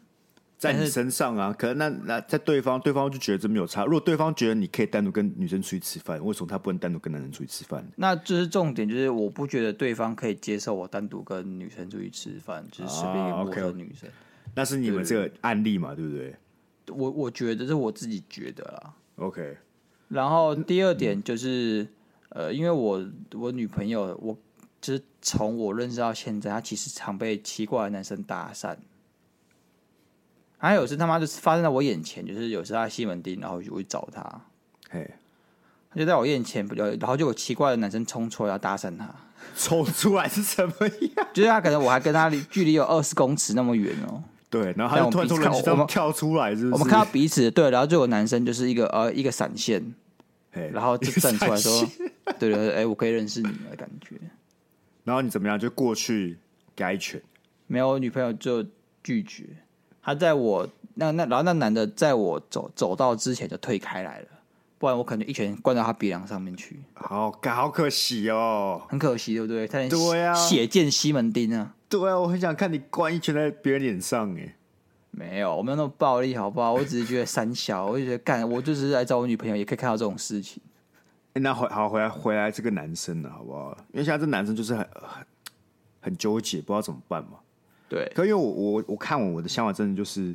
[0.56, 1.52] 在你身上啊。
[1.52, 3.84] 可能那那在对方，对方就觉得这没有差。
[3.84, 7.84] 如果对方觉得你可以单独跟女生出去吃饭，为什么他不能单独跟男生出去吃饭？
[7.96, 14.08] 那就是重点，就是我不觉得对方可以接受我单独跟女生出去吃饭，就是随便一个陌生女生。
[14.54, 16.34] 那是你们这个案例嘛，对不对？
[16.88, 18.94] 我我觉得是我自己觉得啦。
[19.16, 19.56] OK。
[20.08, 21.82] 然后第二点就是，
[22.30, 24.36] 嗯、呃，因为我我女朋友，我
[24.82, 28.76] 就是从我认识到现在，他其实常被奇怪的男生搭讪。
[30.58, 34.40] 还有是他妈就是发生在我眼前，就是有时候在西门町，然后我就会找他，
[34.90, 35.10] 嘿，
[35.90, 39.08] 他就在我眼前，然后就有奇怪的男生冲出来要搭讪他，
[39.56, 40.74] 冲出来是什么
[41.16, 41.28] 样？
[41.34, 44.22] 就是他可能我还跟他离距离有二十公尺那么远哦。
[44.50, 49.82] 对，然后他就突然从人群中跳出来是是，我们看到彼此，对，然后就有男生就是一个呃一个闪现，
[50.52, 51.88] 然后就站出来说，
[52.38, 54.16] 对对对，哎，我可以认识你的感觉。
[55.04, 55.58] 然后你怎么样？
[55.58, 56.38] 就过去
[56.76, 57.20] 给他一拳？
[57.66, 58.64] 没有，我女朋友就
[59.02, 59.44] 拒绝。
[60.02, 64.26] 他在我那那，然后那男的在我走走到之前就退开来了，
[64.78, 66.80] 不然我可能一拳灌到他鼻梁上面去。
[66.94, 69.66] 好，好可惜哦，很可惜，对不对？
[69.66, 71.74] 他对啊，血溅西门町啊。
[71.88, 74.56] 对啊，我很想看你灌一拳在别人脸上哎。
[75.12, 76.72] 没有，我没有那么暴力，好不好？
[76.72, 80.62] 我只是觉得三小，我就觉得干，我就只是来找我女朋友，也可以看到这种事情。
[81.34, 83.76] 欸、那回好回来回来这个男生呢，好不好？
[83.92, 85.26] 因为现在这男生就是很很
[86.00, 87.38] 很纠结，不知道怎么办嘛。
[87.88, 90.34] 对，可因为我我我看我我的想法真的就是，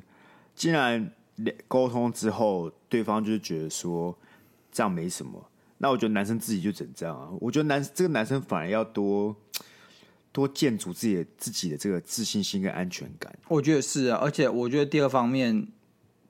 [0.55, 1.11] 既然
[1.67, 4.17] 沟通之后，对方就是觉得说
[4.71, 5.43] 这样没什么，
[5.77, 7.29] 那我觉得男生自己就整这样啊。
[7.39, 9.35] 我觉得男这个男生反而要多。
[10.29, 15.67] 多建筑自己的自己的这个自信心跟安全感，我觉得是啊，而且我觉得第二方面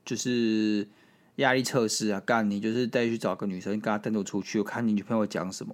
[0.06, 0.88] 就是
[1.38, 5.74] 压力测试啊，干你就是带去找个女生，跟她单独出去，我看你女朋友讲什么？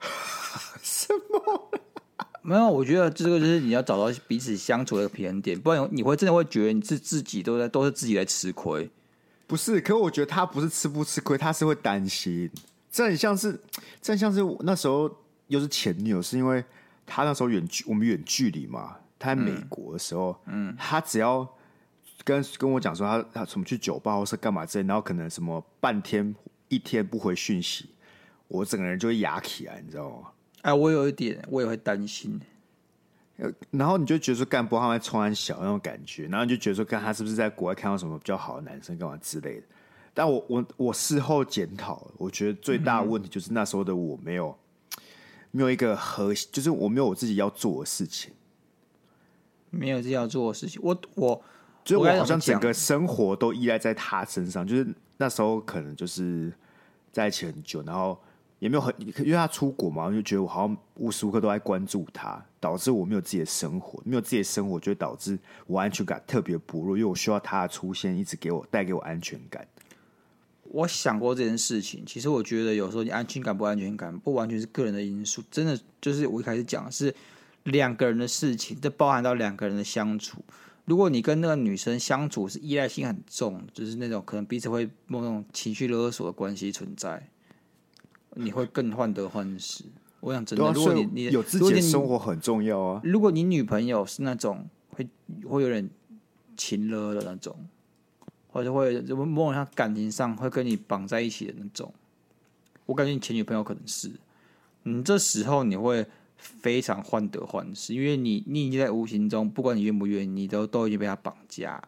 [0.82, 1.70] 什么？
[2.42, 8.90] 没有，我觉得这个就是你要找到彼此相处的平衡点，不然你会真的会觉得你自自己都在都是自己在吃亏。
[9.46, 12.50] 不是，可我觉得他不是吃不吃亏，他是会担心。
[12.90, 13.60] 这很像是，
[14.00, 15.10] 这很像是那时候
[15.46, 16.64] 又是前女友，是因为。
[17.04, 18.96] 他那时候远距，我们远距离嘛。
[19.18, 21.46] 他在美国的时候，嗯，他只要
[22.24, 26.34] 跟跟我讲说他他什么去酒吧或是干嘛之类，然后可能什么半天
[26.68, 27.90] 一天不回讯息，
[28.48, 30.28] 我整个人就会哑起来，你知道吗？
[30.62, 32.40] 哎，我有一点，我也会担心。
[33.70, 39.66] 然后你就觉得说干不好，他在冲三小那种感觉，然后你就觉得说看他是不是在国外看到什么比较好的男生干嘛之类的。
[40.14, 44.56] 但我我我事后检讨，我觉得最大的问题就是那时候的我没有。
[45.54, 48.32] 没有一个核心，就是我没有我自己要做的事情，
[49.68, 50.80] 没有自己要做的事情。
[50.82, 51.44] 我我，
[51.84, 54.66] 就我好像整个生活都依赖在他身上。
[54.66, 56.52] 就是那时候可能就是
[57.10, 58.18] 在一起很久，然后
[58.58, 69.66] 也没有很，因为他出国嘛，我就觉得我好像无时无刻都在关注他，导致我没有自己的生活，没有自己的生活，就会导致我安全感特别薄弱，因为我需要他的出现，一直给我带给我安全感。
[70.64, 77.14] 我想过这件事情，其实我觉得有时候你安全感不安全感，不完全是个人的因素，真的就是我一开始讲的是
[77.64, 80.42] 两个人的事情，这包含到两个人的相处。
[80.84, 87.28] 如果你跟那个女生相处是依赖性很重，就是那种可能彼此会某种情绪勒索的关系存在，
[88.34, 89.84] 你会更患得患失。
[90.20, 93.00] 我想真的，如果你你有自己的生活很重要啊。
[93.04, 95.08] 如果你女朋友是那种会
[95.48, 95.88] 会有点
[96.56, 97.56] 情勒的那种。
[98.54, 101.90] 或者会某种像感情上会跟你绑在一起的那种，
[102.84, 104.12] 我感觉你前女朋友可能是，
[104.82, 106.06] 你，这时候你会
[106.42, 111.80] 非常患得患失，因为你你已经在无形中，不管你愿不愿意，你都都已经被他绑架，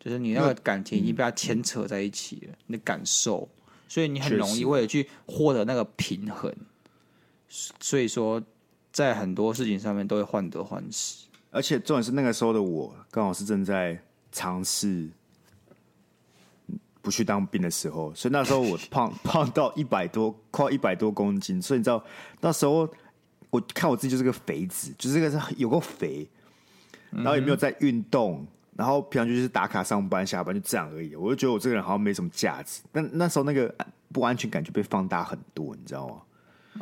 [0.00, 3.48] 就是你那个感情已经被他牵扯在一起了，你的感受，
[3.88, 6.52] 所以你很容易为了去获得那个平衡，
[7.48, 8.42] 所以说
[8.92, 15.08] 在很多事情上面都会患得患失，而且重点是那个时候的我刚好是正在尝试。
[17.00, 21.62] 不去当兵的时候，所以那时候我胖 胖到一百多，快一百多公斤。
[21.62, 22.04] 所以你知道
[22.40, 22.86] 那时候
[23.50, 26.28] 我看我自己就是个肥子，就是个是有个肥，
[27.10, 31.14] 然后也没有在运动，然后平常就是打卡上班下班就这样而已。
[31.14, 32.82] 我就觉得我这个人好像没什么价值。
[32.92, 33.74] 但那时候那个
[34.12, 36.16] 不安全感就被放大很多，你知道吗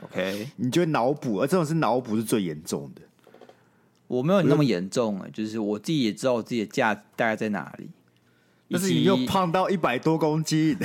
[0.03, 3.03] ？OK，你就会脑补，而这种是脑补是最严重的。
[4.09, 7.89] 我没有你那么严重哎，就是我自己也知道我自己的价值大概在哪里。
[8.69, 10.77] 但是你又胖到一百多公斤，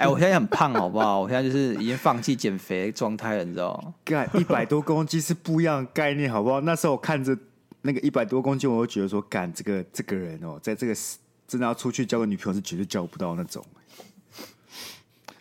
[0.00, 1.20] 哎，我现在很胖，好不好？
[1.20, 3.92] 我现在就是已经放弃减肥状态了，你知道吗？
[4.02, 6.58] 干一百多公斤是不一样的概念，好不好？
[6.62, 7.36] 那时候我看着
[7.82, 10.94] 那个一百多公斤，我就觉得说，干这个这个人哦，在这个
[11.46, 13.62] 真的要出去交个女朋友是绝对交不到那种。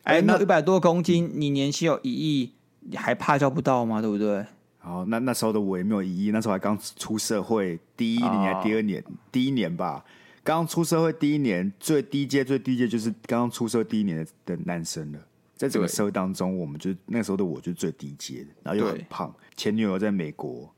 [0.04, 4.02] 哎，那一百多公斤，你年薪有一亿，你还怕交不到吗？
[4.02, 4.46] 对不对？
[4.80, 10.04] 好，那那时候的我也没有一亿，那时候还刚出社会，第一年还第二年，第一年吧。
[10.44, 15.20] 刚出社会第一年，最低阶最低阶就是刚刚出社会第一年的的男生了。
[15.56, 20.74] 在整个社会当中，我们就那时候的我就最低阶的，然后又很胖，前女友在美国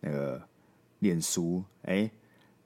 [0.00, 0.42] 那个
[1.00, 2.10] 脸书，哎，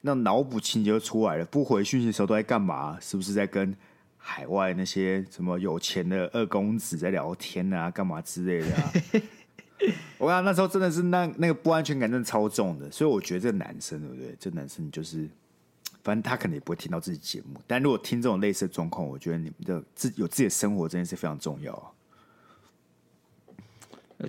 [0.02, 1.44] 那脑补情节就出来了。
[1.46, 2.96] 不回讯息的时候都在干嘛？
[3.00, 3.76] 是不是在跟
[4.16, 7.90] 海外那些什么有钱的二公子在聊天啊？
[7.90, 8.92] 干嘛之类的啊？
[10.18, 14.36] 我讲那时候真的是那那个不安全感真的超重的，所以我觉得这个男生对不对？
[14.38, 15.28] 这男生就是。
[16.02, 21.90] 反正他可能也不会听到自己节目，但如果听这种类似的状况，我觉得你们的自有自己的生活这件事非常重要啊。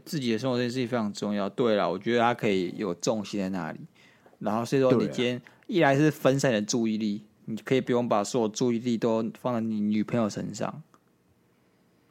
[0.05, 1.49] 自己的生活这件事情非常重要。
[1.49, 3.79] 对了，我觉得他可以有重心在那里，
[4.39, 10.81] 然后所以说你今天一来是分散你的注意力，你可以不用把所有注意力都放在你女朋友身上。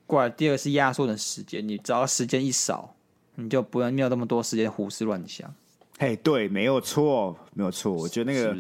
[0.07, 2.95] 过来，第二个是压缩的时间，你只要时间一少，
[3.37, 5.53] 你就不用没有那么多时间胡思乱想。
[5.99, 7.93] 嘿，对，没有错，没有错。
[7.93, 8.57] 我觉得那个。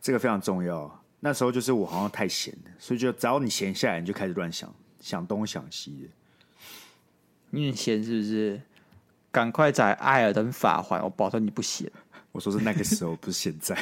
[0.00, 1.02] 这个非常重要。
[1.20, 6.08] 那时候就是我好像太闲了，所以就只要你闲下来，你就开始乱想，想东想西的。
[7.50, 8.62] 你很闲是不是？
[9.30, 11.92] 赶快在艾尔登法环，我保证你不闲。
[12.32, 13.76] 我说是那个时候，不是现在。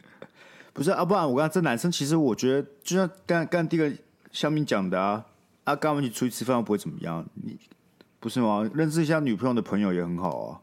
[0.74, 3.90] 不是啊，不然我刚才这男生，其实我觉得就像刚刚第一个
[4.30, 5.24] 小明讲的啊，
[5.64, 7.58] 啊，刚刚一起出去吃饭不会怎么样，你
[8.20, 8.70] 不是吗？
[8.74, 10.60] 认识一下女朋友的朋友也很好啊。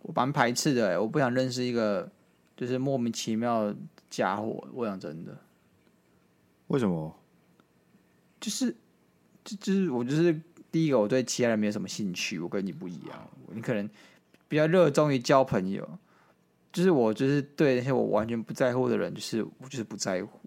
[0.00, 2.10] 我蛮排斥的，我不想认识一个。
[2.56, 3.76] 就是莫名其妙的
[4.08, 5.36] 家伙，我讲真的。
[6.68, 7.14] 为什么？
[8.40, 8.74] 就是，
[9.44, 10.40] 就就是我就是
[10.72, 13.28] 第一个，我对其他人没有什么兴趣，我跟你不一样。
[13.52, 13.88] 你可能
[14.48, 15.86] 比较热衷于交朋友，
[16.72, 20.40] 就是我就是对那些我完全不在乎的人，就是我就是不在乎。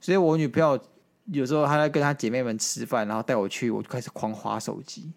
[0.00, 0.78] 所以我女朋友
[1.26, 5.12] 有时候她在跟她姐妹们吃饭，然后带我去，我就开始狂滑手机。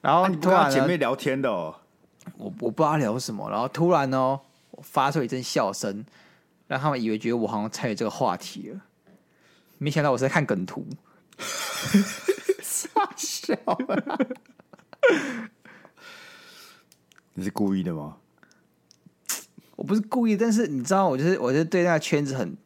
[0.00, 1.74] 然后、啊、你不跟她姐妹聊天的哦？
[2.36, 4.40] 我我不知道聊什么，然后突然哦。
[4.82, 6.04] 发出一阵笑声，
[6.66, 8.80] 让他们以为觉得我好像参与这个话题了。
[9.78, 10.86] 没想到我是在看梗图，
[12.60, 14.18] 傻 笑了。
[17.34, 18.16] 你是故意的吗？
[19.76, 22.56] 我不是故意，但是你知道，我就是，我就是对那个圈子很，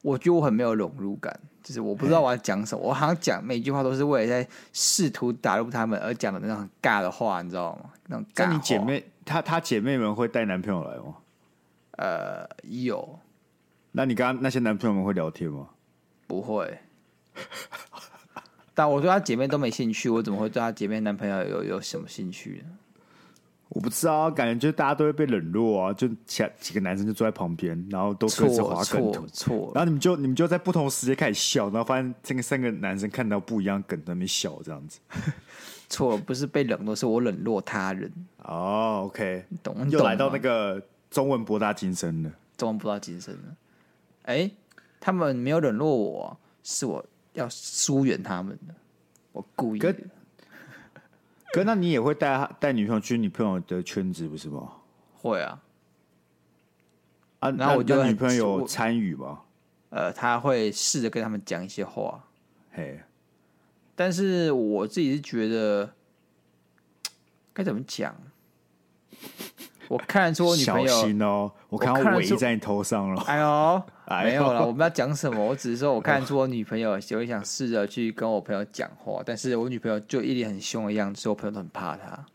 [0.00, 7.90] 我觉得我很没有融入感，就是我不知道我要讲什么，我好像讲每句话都是为了在试图打入他们而讲的那种很尬的话，你知道吗？
[8.06, 8.46] 那种尬。
[8.46, 11.16] 那你姐妹，她她姐妹们会带男朋友来吗？
[11.96, 13.18] 呃，有。
[13.92, 15.68] 那你刚刚那些男朋友们会聊天吗？
[16.26, 16.78] 不会。
[18.74, 22.72] 但我对她姐妹都没兴趣，我怎么会对她姐妹男朋友有有什么兴趣呢？
[23.70, 35.00] 我不知道，感觉就大家都会被冷落啊，就其他几个男生就坐在旁边，然后都各自滑梗图，错，然后你们就你们就在不同时间开始笑，然后发现这个三个男生看到不一样梗在那边笑，这样子。
[35.88, 38.12] 错，不是被冷落，是我冷落他人。
[38.42, 40.82] 哦，OK，懂，又来到那个。
[41.16, 43.56] 中文博大精深的，中文博大精深的。
[44.24, 44.54] 哎、欸，
[45.00, 47.02] 他们没有冷落我，是我
[47.32, 48.74] 要疏远他们的，
[49.32, 49.90] 我故意的。
[49.90, 49.98] 哥，
[51.54, 54.70] 哥，那你也会带带女朋友去女朋友的圈子，不是吗？
[55.14, 55.62] 会啊。
[57.38, 59.40] 啊，然后我就女朋友有参与吗？
[59.88, 62.22] 呃，他会试着跟他们讲一些话。
[62.72, 63.00] 嘿，
[63.94, 65.94] 但是我自己是觉得，
[67.54, 68.14] 该怎么讲？
[69.88, 73.22] 我看得出我女朋友小心哦，我看到围在你头上了。
[73.22, 73.82] 哎呦，
[74.24, 75.44] 没有了，我们要讲什么？
[75.44, 82.26] 我只是说，我看得出我女朋友有想试着去跟我朋友讲话，但是我女朋友就一脸很凶的样子，所以我朋友都很怕她。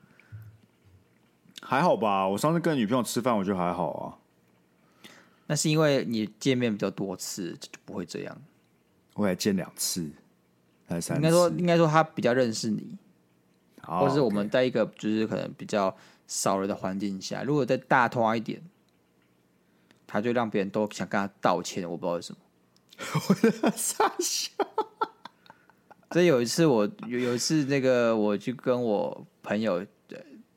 [1.62, 4.18] 还好吧，我上次跟女朋友吃饭，我觉得还好啊。
[5.48, 8.38] 那是因为你见面比较多次，就不会这样。
[9.16, 10.10] 我也见两次，
[10.88, 11.22] 还是三次？
[11.22, 12.98] 应该说，应该说他比较认识你，
[13.88, 15.94] 哦、或是我们在一个就是可能比较。
[16.32, 18.62] 少了的环境下，如果再大拖一点，
[20.08, 21.84] 他就让别人都想跟他道歉。
[21.84, 22.40] 我不知道为什么。
[23.28, 24.50] 我在傻笑。
[26.12, 29.86] 所以有一次我，我有有一次那个，我去跟我朋友，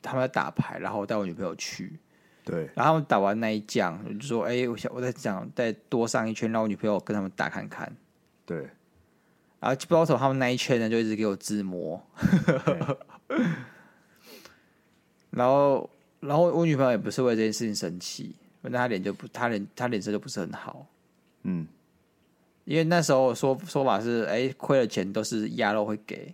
[0.01, 1.99] 他们在打牌，然后我带我女朋友去。
[2.45, 2.69] 对。
[2.73, 7.93] 然后他们打完那一将，我就说：“哎、欸，我想我在想再多上一圈，让我女朋友跟他们打看看。”
[8.47, 8.69] 对。
[9.59, 12.01] 然后不知道为什么他们那一圈呢，就一直给我自摸。
[15.35, 15.89] 然后，
[16.21, 20.87] 然后我女朋友也不是为这件事情生气，因为她脸就不，她脸她脸色就不是很好。
[21.43, 21.67] 嗯，
[22.63, 26.33] 因为那时候说说法是，哎，亏了钱都是鸭肉会给。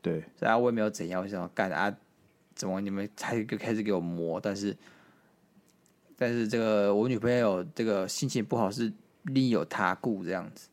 [0.00, 1.94] 对，然后我也没有怎样，我想干啊，
[2.54, 4.40] 怎么你们才开始给我磨？
[4.40, 4.74] 但是，
[6.16, 8.90] 但是这个我女朋友这个心情不好是
[9.24, 10.68] 另有他故这样子。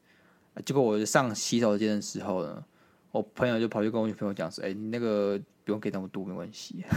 [0.65, 2.63] 结果我上洗手间的时候呢，
[3.11, 5.37] 我朋友就跑去跟我女朋友讲说，哎，你那个。
[5.71, 6.83] 不用给那么多，没关系。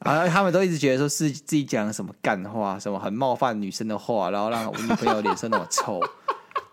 [0.00, 5.98] 啊，他们都一直觉得说是自己讲什么干话，什么很冒犯女生的话，然后让我女朋友脸色那么臭，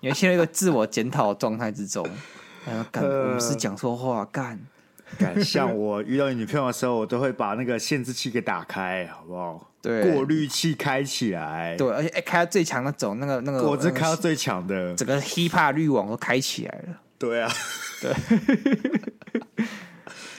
[0.02, 2.06] 因为陷入一个自我检讨的状态之中。
[2.66, 4.60] 然后干，我是讲错话干。
[5.18, 9.72] 干，像我遇到你女朋友的时候，我都会把那个限制器给打开，好不好？
[9.82, 11.78] 对，过滤器开起来。
[11.78, 16.98] 对，而且哎，开到最强那种，那个那个，果汁开到最强的，整个 hiphop 滤网都开起来了。
[17.22, 17.54] 对啊，
[18.02, 18.12] 对。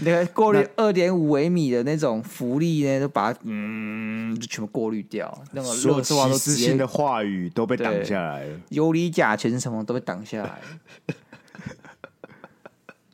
[0.04, 5.32] 那个过滤二点五微米的那种浮力呢，都把它嗯，就全部过滤掉。
[5.52, 10.58] 那个说歧视性的话语都被挡下来了，游离甲醛什么都被挡下来了。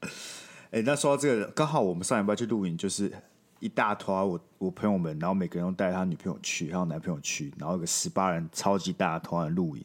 [0.71, 3.13] 哎、欸，那说到这个，刚好我们上礼拜去露营，就是
[3.61, 9.85] 一大团我我朋友们，然后每个人都带他女朋友去，还有男朋友去，然后有个十八人超级大团的露营。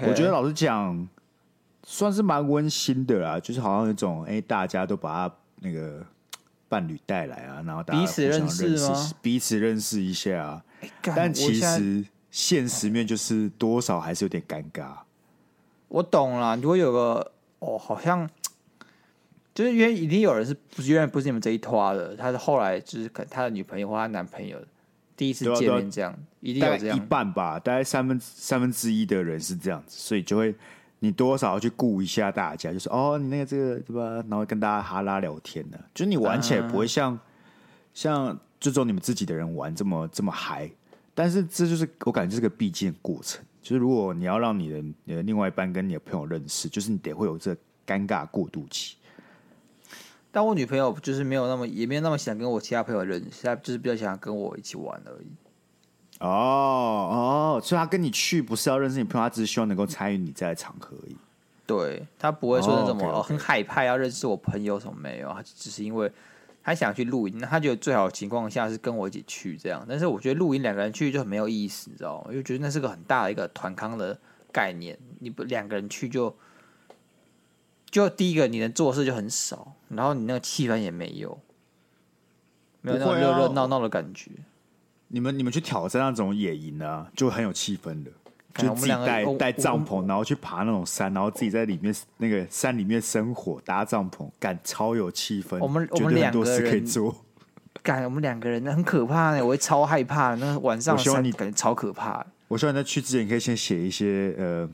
[0.00, 1.06] 我觉得老实讲，
[1.84, 6.04] 算是蛮温馨的啦，就是好像有种哎、欸，大家都把他那个
[6.68, 9.12] 伴侣带来啊，然后大家彼此认识吗？
[9.20, 10.64] 彼此认识一下啊。
[10.80, 14.94] 欸、但其实现实面就是多少还是有点尴尬。
[15.88, 18.28] 我懂了，如果有个哦，好像。
[19.54, 24.56] 就是因为一定有人是不原来不是你们这一拖的，他是后来就是可他的女朋友或他男朋友
[25.14, 30.54] 第一次见面这样，啊啊、一定有这样一半吧，大概三分三分之一的人是这样子，所以就会
[31.04, 37.20] 你多少要去顾一下大家，就是哦你那个这个对吧，然后跟大家哈拉聊天的，就是你玩起来不会像、嗯、
[37.92, 40.70] 像这种你们自己的人玩这么这么嗨，
[41.12, 47.52] 但是这就是我感觉这是个必经的过程，就是如果你要让你的你的另外一半跟你的朋友认识，就是你得会有这
[47.84, 48.96] 尴尬过渡期。
[50.30, 55.26] 但我女朋友就是没有那么，也没有那么想跟我其他朋友认识，她就是比较想跟我一起玩而已。
[56.22, 61.16] 哦哦，所以他跟你去不是要认识你朋友，他只是希望能够参与你在的场合而已。
[61.66, 66.10] 对，他不会说那种哦很害怕要认识我朋友什么没有，他只是因为
[66.62, 69.84] 他想去露营，那他觉得最好的情况下是跟我一起去这样。
[69.88, 72.26] 但是我觉得露营两个人去就很没有意思，你知道吗？
[72.30, 74.18] 因为觉得那是个很大的一个团康的
[74.52, 76.34] 概念，你不两个人去就。
[77.90, 81.38] 就第一个，你能做事就很少，然后你那个气氛也没有，
[82.80, 84.30] 没有那种热热闹闹的感觉。
[85.12, 88.10] 你们你们去挑战那种野营啊，就很有气氛的。
[88.54, 95.58] 就自己带带帐篷，然后去爬那种山，然后自己在里面那个山里面生火搭帐篷，感超有气氛。
[95.58, 97.14] 我们我们两个人可以做，
[97.82, 100.34] 感我们两个人很可怕呢，我会超害怕。
[100.34, 102.26] 那晚上我希望你感觉超可怕。
[102.48, 104.68] 我希望你在去之前可以先写一些呃。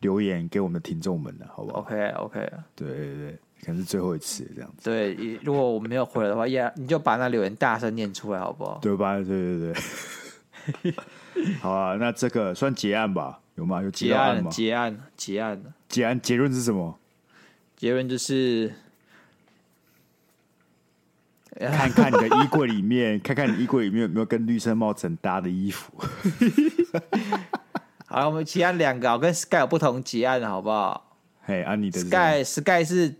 [0.00, 4.90] 留言给我们的听众们的，好不好？OK OK，对对对，可能是最后一次这样子。
[4.90, 8.78] 对，如果我们没有回来的话，呀，你就把那留言大声念出来，好不好？
[8.80, 9.16] 对吧？
[9.18, 9.24] 对
[9.58, 10.94] 对对。
[11.60, 13.40] 好啊，那这个算结案吧？
[13.54, 13.82] 有吗？
[13.82, 14.50] 有结案吗？
[14.50, 16.98] 结案，结案，结案，结论是什么？
[17.76, 18.72] 结论就是
[21.58, 25.92] 看看你的衣柜里面，看看你衣柜里面有没有跟绿色帽子很搭的衣服。
[28.06, 31.16] 好，我们其他两个跟 Sky 有不同结案的好不好？
[31.42, 33.14] 嘿，按你的 Sky Sky 是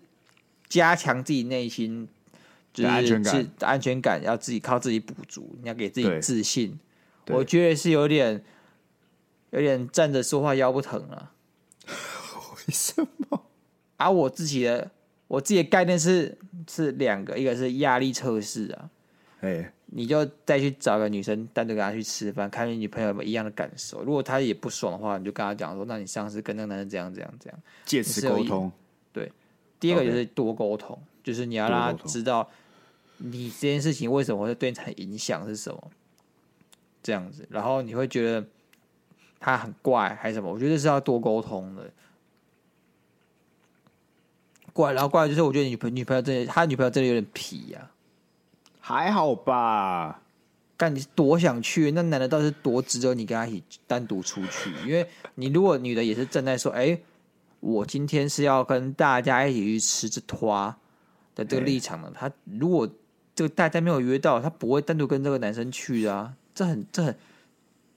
[0.69, 2.09] 加强自己内心
[2.73, 6.79] 就是安全感，安全感要自己靠自己补足，你要给自己自信。
[7.29, 8.43] 我觉得是有点
[9.51, 11.33] 有点站着说话腰不疼了。
[11.87, 13.45] 为什么？
[13.97, 14.91] 而我自己的
[15.27, 16.37] 我自己的概念是
[16.69, 18.91] 是两个，一个是压力测试啊，
[19.41, 19.73] 哎。
[19.91, 24.05] 你就再去找个女生，单独跟她去吃饭，看你女朋友有没有一样的感受。
[24.05, 28.71] 如果她也不爽的话，你就跟她讲说：“那你上次跟那个男生怎样、怎样、怎样。”借此沟通。
[29.15, 29.33] 对，
[29.81, 31.27] 第二个就是多沟通，Okay.
[31.27, 32.49] 就是你要让他知道
[33.19, 35.91] 你这件事情为什么会对你影响是什么，
[37.03, 37.47] 这样子。
[37.51, 38.47] 然后你会觉得
[39.39, 40.53] 他很怪还是什么？
[40.53, 41.91] 我觉得是要多沟通的。
[44.73, 47.91] 怪，然后怪就是我觉得女朋女朋友真的，他女朋友真的有点皮呀、啊。
[48.81, 50.23] 还好吧，
[50.77, 54.73] 但你多想去，那男的倒是多值得你跟他一起单独出去。
[54.87, 57.03] 因为你如果女的也是正在说，哎、欸，
[57.61, 60.75] 我今天是要跟大家一起去吃这拖
[61.35, 62.89] 的这个立场呢，他如果
[63.35, 66.35] 这个大家没有约到，他不会单独跟这个男生去啊。
[66.55, 67.17] 这很这很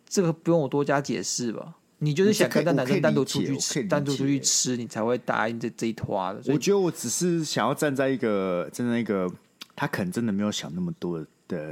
[0.07, 1.75] 这个不用我多加解释吧？
[1.99, 6.41] 你就是想跟那男生单独出去吃，单独出去吃，你才会答应这这一拖的。
[6.53, 9.31] 我觉得我只是想要站在一个站在一个。
[9.73, 11.25] 他可能真的没有想那么多的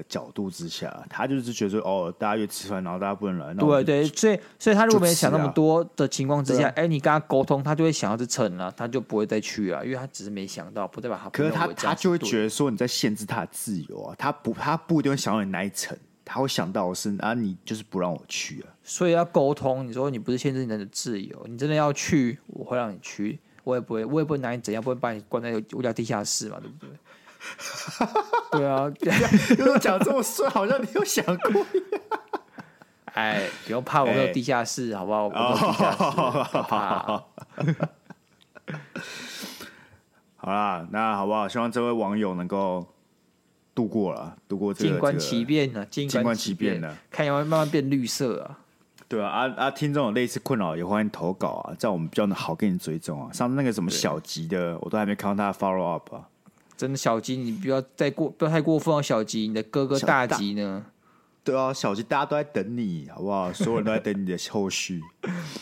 [0.07, 3.53] 角度之下，他就是觉得说哦，大家约吃饭，然后大家不能来。
[3.53, 11.29] 对对，所以所以他如果没想那么多的情况之下，哎、啊欸，你跟他沟通，他就会想要去蹭了，他就不会再去了，因为他只是没想到，不代表他。
[11.29, 18.67] 可是他他就会觉得说你在限制他的自由啊，他不他不一定会想到你那一层，他会想到的是啊，你就是不让我去啊。
[18.83, 26.89] 所以要沟通，你说你不是限制你的自由，你真的要去，我会让你去，我也不会，我也不会拿你怎样，不会把你关在无聊地下室嘛，对不对？
[28.51, 32.01] 对啊，就是讲这么顺，好像你有想过一样。
[33.13, 35.25] 哎，不用怕，我没有地下室，好不好？
[35.25, 35.97] 我没有地下室，
[36.51, 37.23] 不怕。
[40.41, 41.47] 好啦，那好不好？
[41.47, 42.85] 希望这位网友能够
[43.73, 48.59] 度过了，度过这个静观其变呢，静观其变呢，看有没有慢慢变绿色啊。
[49.07, 49.71] 对啊，啊啊！
[49.71, 53.33] 听众有类似困扰也欢迎投稿啊，这样我们比较好给你追踪啊。
[53.33, 56.29] 上次那个什么小吉的，我都还没看到他的 follow up 啊。
[56.79, 59.01] 真的小吉，你不要再过，不要太过分哦。
[59.01, 60.85] 小吉，你的哥哥大吉呢？
[61.43, 63.51] 对啊，小吉，大家都在等你，好不好？
[63.51, 65.01] 所有人都在等你的后续。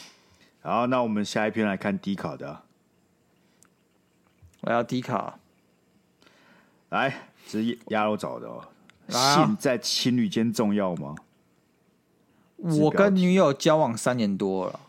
[0.61, 2.61] 好，那我们下一篇来看 D 卡的。
[4.61, 5.39] 我要 D 卡，
[6.89, 8.63] 来，这是鸭肉找的哦。
[9.09, 11.15] 性在情侣间重要吗？
[12.57, 14.79] 我跟女友交往三年多了，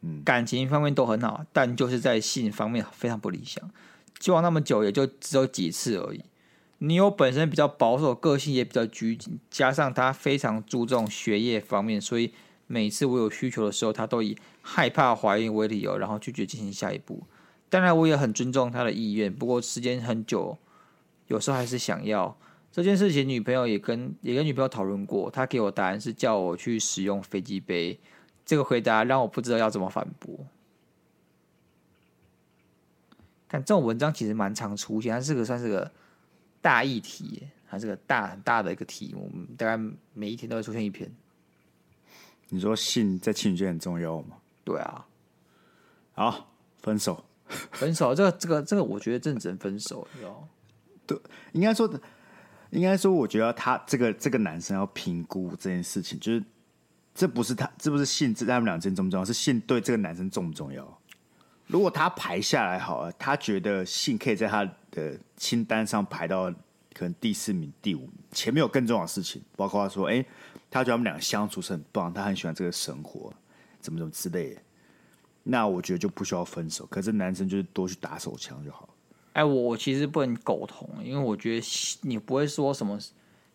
[0.00, 3.70] 嗯，感情方面都很好，但就是在性方面非常不理想。
[4.18, 6.22] 交往那么久，也就只有几次而已。
[6.78, 12.32] 女友本身比较保守，个性也比较拘谨，加上她非常注重学业方面，所以
[12.66, 17.22] 每次我有需求的时候，她都以害怕怀孕为理由，然后拒绝进行下一步。
[17.70, 20.58] 当然，我也很尊重她的意愿，不过时间很久，
[21.28, 22.36] 有时候还是想要
[22.70, 23.26] 这件事情。
[23.26, 27.98] 女朋友也跟也跟女朋友讨论过，她给我答案是叫我去使用飞机杯。
[28.44, 30.38] 这个回答让我不知道要怎么反驳。
[33.48, 35.90] 看这种文章其实蛮常出现，它是个算是个
[36.60, 39.82] 大议题，它是个大很大的一个题目，大概
[40.12, 41.10] 每一天都会出现一篇。
[42.48, 44.36] 你说性在情侣间很重要吗？
[44.64, 45.06] 对啊。
[46.12, 47.24] 好，分手。
[47.70, 50.48] 分手，这个这个这个，我觉得真只能分手，你知道吗？
[51.06, 51.16] 对，
[51.52, 52.00] 应该说的，
[52.70, 56.42] 应该说，我觉得他这个这个男生要评估这件事情，就是
[57.14, 59.24] 这不是他，这不是性，这他们俩之间重不重要？
[59.24, 61.00] 是性对这个男生重不重要？
[61.66, 66.48] 如果他排下来好了，他觉得性可以在他的清单上排到
[66.94, 70.24] 可能第四名、第五名，前面有更重要的事情，包括他说，哎、
[70.70, 73.32] 他觉得他们两个相处是很棒，他很喜欢这个生活，
[73.80, 74.60] 怎么怎么之类的，
[75.42, 76.86] 那我觉得就不需要分手。
[76.86, 78.88] 可是男生就是多去打手枪就好。
[79.32, 81.66] 哎，我我其实不能苟同，因为我觉得
[82.02, 82.96] 你不会说什么，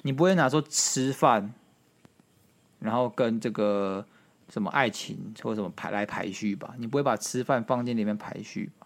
[0.02, 1.54] 你不会拿说吃饭，
[2.80, 4.06] 然后跟这个。
[4.52, 8.86] 什么爱情或什么排来排序吧，你不会把吃饭放进里面排序吧？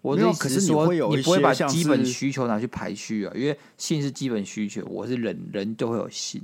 [0.00, 6.40] 我的意思是说，你不会把基本需求拿去排序啊，因为性是基本需求，我是人人都会有性，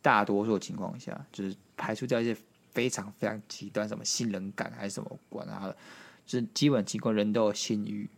[0.00, 2.34] 大多数情况下就是排除掉一些
[2.70, 5.76] 非常非常极端，什么性冷感还是什么管他的，
[6.24, 8.08] 就是基本情况人都有性欲。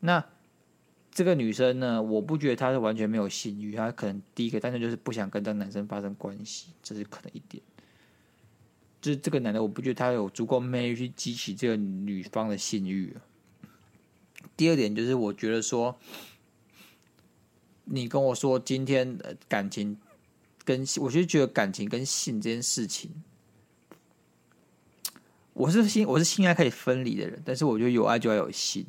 [0.00, 0.22] 那
[1.10, 7.62] 这个女生呢，我不觉得她是完全没有性欲，她可能第一个单纯就是不想跟这个男生发生关系，这是可能一点。
[9.00, 13.16] 就是这个男的，我不觉得他有足够魅力去激起这个女方的性欲。
[14.56, 15.98] 第二点就是，我觉得说，
[17.84, 19.96] 你跟我说今天感情
[20.64, 23.10] 跟我就觉得感情跟性这件事情，
[25.54, 28.86] 我是性我是性爱可以分离的人，但是我觉得有爱就要有性。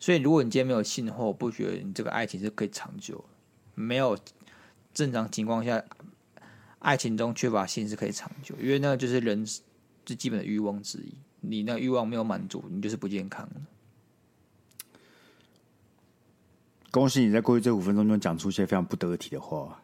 [0.00, 3.24] 所以如果你今天没有性的话，我不觉得你这个爱情是可以长久。
[3.74, 4.18] 没有
[4.92, 5.84] 正常情况下。
[6.82, 9.46] 爱情中缺乏性是可以长久，因为那个就是人
[10.04, 11.14] 最基本的欲望之一。
[11.40, 13.48] 你那个欲望没有满足，你就是不健康。
[16.90, 19.80] 恭喜你在过去这五分钟中讲出一些非常不得体的话，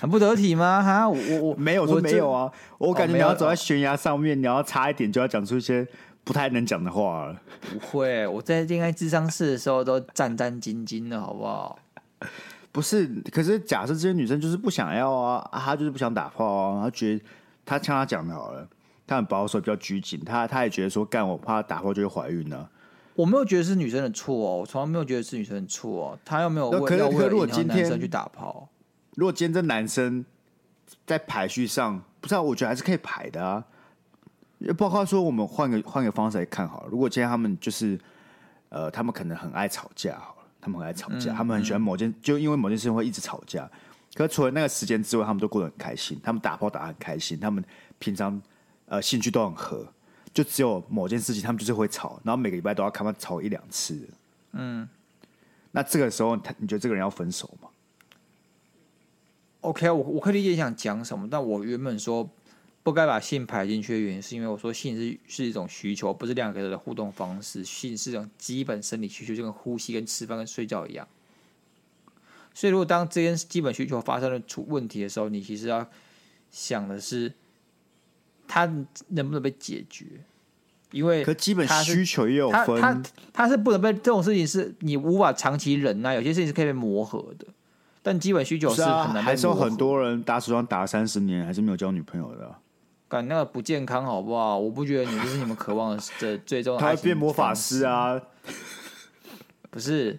[0.00, 0.82] 很不得体吗？
[0.82, 5.86] 哈，我我，我没有说没有啊，我感觉你要走在悬崖上面，哦、你要差一点就要讲出一些
[6.22, 7.42] 不太能讲的话了。
[7.60, 11.78] 不会，我在恋爱智商室的时候都战战兢兢的，好不好？
[12.74, 17.24] 不是，可是假设这些女生就是不想要啊，啊她就是不想打炮啊，她觉得
[17.64, 18.68] 她像她讲的好了，
[19.06, 22.70] 她很保守，比较拘谨，她她也觉得说干我怕打炮就会怀孕呢、啊。
[23.14, 28.68] 我没有觉得是女生的错哦，我从来没有觉得是女生的错哦，她又没有为要为了男生去打炮。
[29.14, 30.24] 如果今天这男生
[31.06, 33.62] 在排序上，不知道，我觉得还是可以排的啊。
[34.76, 37.96] 包括说我们换个换个方式来看好了，如果今天他们就是
[38.70, 40.20] 呃，他们可能很爱吵架。
[40.64, 43.70] 他们很爱吵架，嗯、他们很喜欢某件，嗯、就因为某件事情会一直吵架。
[44.14, 46.18] 可除了那个时间之外，他们都过得很开心。
[46.22, 47.62] 他们打炮打得很开心，他们
[47.98, 48.40] 平常
[48.86, 49.86] 呃兴趣都很合。
[50.32, 54.08] 就只有某件事情，他们就是会吵，然后每个礼拜都要看他吵一两次。
[54.52, 54.88] 嗯，
[55.72, 57.68] 那这个时候，他你觉得这个人要分手吗
[59.60, 62.28] ？OK，我我可以理解你想讲什么，但我原本说。
[62.84, 67.64] 不该把性排进去的原因，是因为我说性是是一种需求，不是两个人的互动方式。
[67.64, 71.08] 性是一种基本生理需求，就跟呼吸、跟吃饭、跟睡觉一样。
[72.52, 75.84] 所以，如果当这件基本需求发生了出问题的时候，你其实要
[76.52, 77.32] 想的是，
[78.46, 78.66] 它
[79.08, 80.04] 能不能被解决？
[80.92, 87.46] 因为可基本需求也有分，他他，他是不能被这种事情是你无法长期忍耐，有些事情是可以被磨合的，
[88.00, 89.22] 但基本需求是很难、啊。
[89.22, 92.60] 还是有很多人打手枪打三十年还是没有交女朋友的、啊，
[93.14, 94.58] 感那个不健康好不好？
[94.58, 98.20] 我不觉得你就是你们渴望的这最终他会变魔法师啊，
[99.70, 100.18] 不是？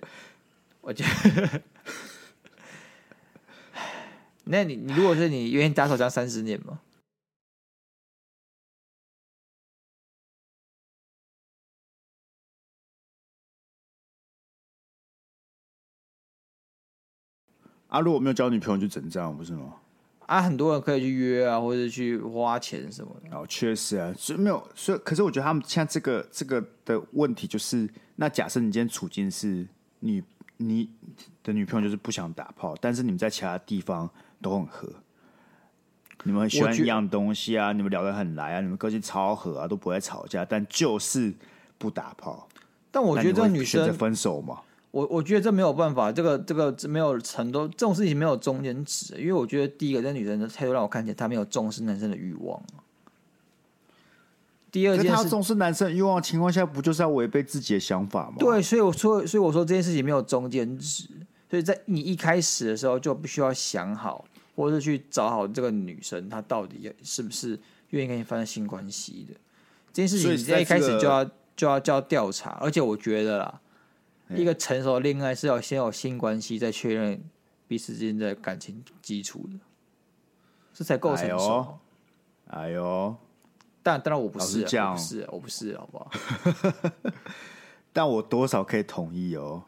[0.79, 1.03] 我觉
[1.35, 1.61] 得，
[4.45, 6.79] 那你你如果是你愿意打手枪三十年吗？
[17.89, 19.81] 啊，如果没有交女朋友就整这样，不是吗？
[20.25, 23.37] 啊，很多人可以去约啊，或者去花钱什么的。
[23.37, 29.67] 哦，确实啊，所以没有，所以可是我觉得他们现在这个这个的问题就是，那假设你今天处境是
[29.99, 30.23] 你
[30.57, 30.89] 你
[31.43, 34.09] 的女朋友就是不想打炮，但是你们在其他地方
[34.41, 34.89] 都很合，
[36.23, 41.31] 你们喜欢一样东西啊，你们聊得很来啊，你们个性超合啊，都不会吵架，但就是
[41.77, 42.47] 不打炮。
[42.89, 44.61] 但我觉得这个女生分手嘛。
[44.95, 52.63] 我我觉得这没有办法，这个这个没有很多这种事情没有中间值，因为我觉得第一个，这女生的态度让我看见她没有重视男生的欲望。
[54.71, 58.37] 第二件事，她重视男生欲望的情况下，不就是要违背自己的想法吗？
[58.39, 61.09] 对，所以我说，所以我说这件事情没有中间值，
[61.49, 64.23] 所以在你一开始的时候就必须要想好，
[64.55, 69.35] 或者是去找好这个女生她到底是不是愿意跟你发生性关系的。
[69.91, 71.25] 这件事情你在一开始就要
[71.57, 73.59] 就要就要调查，而且我觉得啦。
[74.29, 77.21] 一个成熟的恋爱是要先有性关系，再确认
[77.67, 79.59] 彼此之间的感情基础的，
[80.73, 81.77] 这才够成熟。
[82.47, 83.15] 哎呦，
[83.83, 86.11] 但当然我不是，我不是，我不是，好不好？
[87.93, 89.63] 但我多少可以同意哦。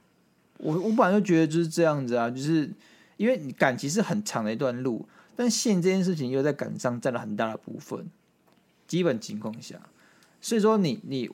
[0.58, 2.72] 我我本来就觉得就是这样子啊，就是
[3.18, 8.10] 因为你感情是很长的一段路，但性这件事情又在感上占了很大的部分。
[8.88, 9.80] 基本情况下，
[10.42, 11.30] 所以说你你。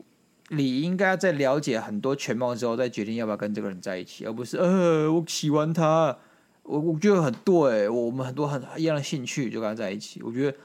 [0.49, 6.15] 你应该在了解很多全貌之后，再决定要不要跟这个人在一起，而不是呃，我喜欢他，
[6.63, 10.21] 我我觉得很对，我们很多很一样的兴趣就跟他在一起。
[10.21, 10.57] 我觉得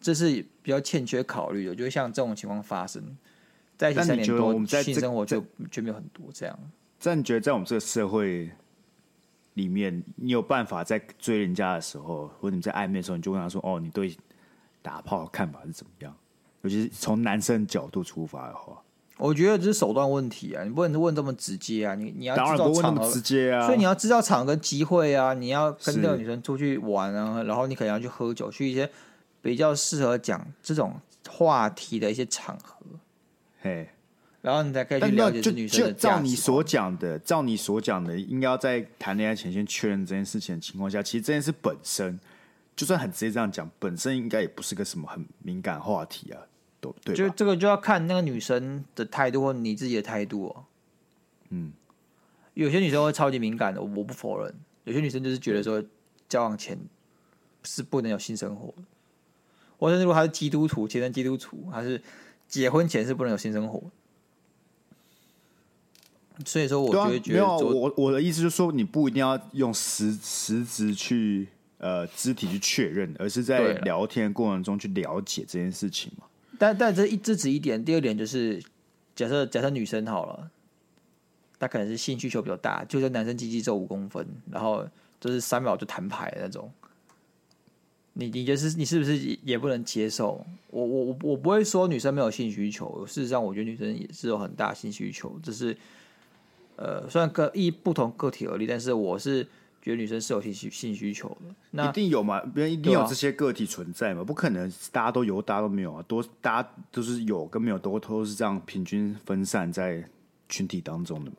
[0.00, 1.74] 这是比较欠缺考虑的。
[1.74, 3.02] 就像这种情况发生，
[3.76, 6.58] 在一起三年多，我们在性生活就就没有很多这样。
[7.02, 8.50] 但你觉得在我们这个社会
[9.54, 14.14] 里面，你有办法在追人家的时候，或者你在暧昧的时候，你就问他说：“哦，你对
[14.82, 16.14] 打炮的看法是怎么样？”
[16.62, 18.80] 尤其是从男生角度出发的话。
[19.22, 28.90] 我觉得这是手段问题啊，你不能问这么直接啊，你你要知道场合，当然不问那么直接啊，所以你要知道场合跟机会啊，你要跟这个女生出去玩啊，然后你可能要去喝酒，去一些
[29.40, 32.84] 比较适合讲这种话题的一些场合，
[33.60, 33.88] 嘿，
[34.40, 35.92] 然后你才可以去了解这女生的。
[35.92, 42.18] 照你所讲的，照你所讲的，应该要在谈恋爱前先确认这件事情的情况下，其实这件事本身，
[42.74, 46.42] 就算很直接这样讲，本身应该也不是个什么很敏感话题啊。
[47.04, 50.64] 对，就这个就要看那个女生的态度或你自己的态度哦。
[51.50, 51.72] 嗯，
[52.54, 54.52] 有些女生会超级敏感的，我不否认。
[54.84, 55.84] 有些女生就是觉得说，
[56.28, 56.76] 交往前
[57.62, 58.82] 是不能有性生活的。
[59.78, 62.02] 或者如果她是基督徒，虔诚基督徒，还是
[62.48, 63.82] 结婚前是不能有性生活。
[66.44, 71.46] 所以说，我觉得、啊、没有我我的意思就是说，你不一定要用实实质去
[71.78, 76.26] 呃肢体去确认，而是在聊天过程中去了解这件事情嘛。
[76.58, 78.62] 但但这一这只一点，第二点就是，
[79.14, 80.50] 假设假设女生好了，
[81.58, 84.86] 她可能是性需求比较大，就是男生鸡鸡只有五公分，然后
[85.20, 86.70] 就是三秒就弹牌那种。
[88.12, 90.44] 你你就是你是不是也不能接受？
[90.68, 95.76] 我我我我不会说女生没有性需求，事实上我觉得女生也是有很大性需求，只是
[96.76, 99.46] 呃，虽然个一不同个体而立，但是我是。
[99.82, 102.38] 觉得女生是有性需性需求的，那一定有嘛？
[102.54, 104.22] 别人一定有这些个体存在嘛？
[104.22, 106.02] 不可能大家都有，大家都没有啊！
[106.06, 110.08] 多大家都是有跟没有，都都是这样平均分散在
[110.48, 111.38] 群体当中的嘛？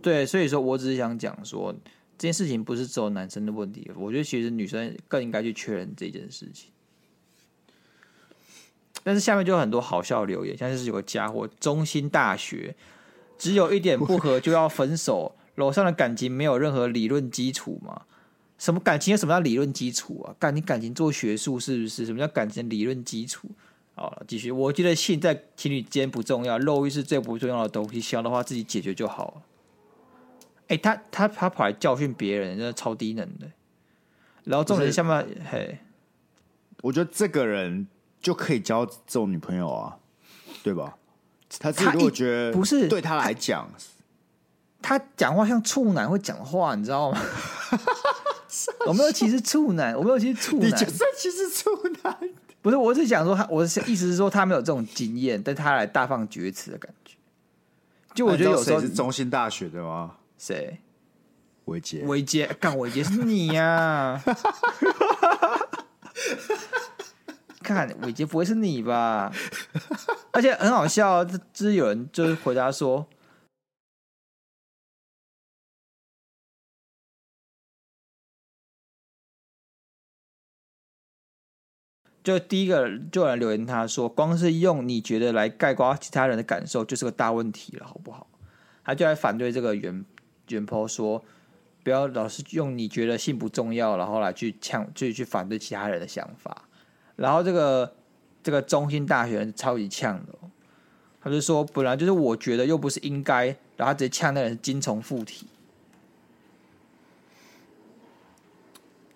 [0.00, 1.74] 对，所以说我只是想讲说，
[2.16, 6.70] 这件事情不是只有男生的问题，我觉得其实女生更应该去确认这件事情。
[9.02, 12.76] 但是下面就有很多好笑的留言，像是有个家伙，中心大学
[13.36, 15.34] 只有一点不合就要分手。
[15.60, 18.02] 楼上的感情没有任何理论基础吗？
[18.58, 20.34] 什么感情有什么叫理论基础啊？
[20.38, 22.04] 感你感情做学术是不是？
[22.04, 23.48] 什么叫感情理论基础？
[23.94, 24.50] 好了，继续。
[24.50, 28.00] 我觉得性在情侣间不重要，肉欲是最不重要的东西。
[28.00, 29.42] 想要的话自己解决就好了。
[30.68, 33.50] 哎、欸，他他他跑来教训别人，真的超低能的。
[34.44, 35.78] 然后重点是下面，嘿，
[36.82, 37.86] 我觉得这个人
[38.20, 39.98] 就可以交这种女朋友啊，
[40.62, 40.96] 对吧？
[41.58, 43.70] 他自己如果觉得不是对他来讲。
[44.82, 47.20] 他讲话像处男会讲话，你知道吗？
[48.86, 51.70] 我没有歧视处男，我没有歧视处男，你就算歧视处
[52.02, 52.18] 男，
[52.60, 57.14] 不是，我是想说他，我是意思是说他没有这种经验，但他来大放厥词的感觉。
[58.12, 60.16] 就我觉得有时候是中心大学的吗？
[60.36, 60.80] 谁？
[61.66, 64.22] 伟杰，伟杰，干伟杰是你呀、啊！
[67.62, 69.30] 看伟杰不会是你吧？
[70.32, 73.06] 而且很好笑，就是有人就是回答说。
[82.22, 88.26] 就第一个就有人留言，他说：“光是用你觉得来概括其他人的感受，就是个大问题了，好不好？”
[88.84, 90.04] 他就来反对这个原
[90.48, 91.24] 原 po 说
[91.82, 96.68] ：“不要老是用你觉得性不重要，然后来去呛，去去反对其他人的想法。”
[97.16, 97.94] 然后这个
[98.42, 100.34] 这个中兴大学人超级呛的，
[101.22, 105.46] 他就说：“本来就是我觉得，又不是应该。”然后直接呛那人是精虫附体。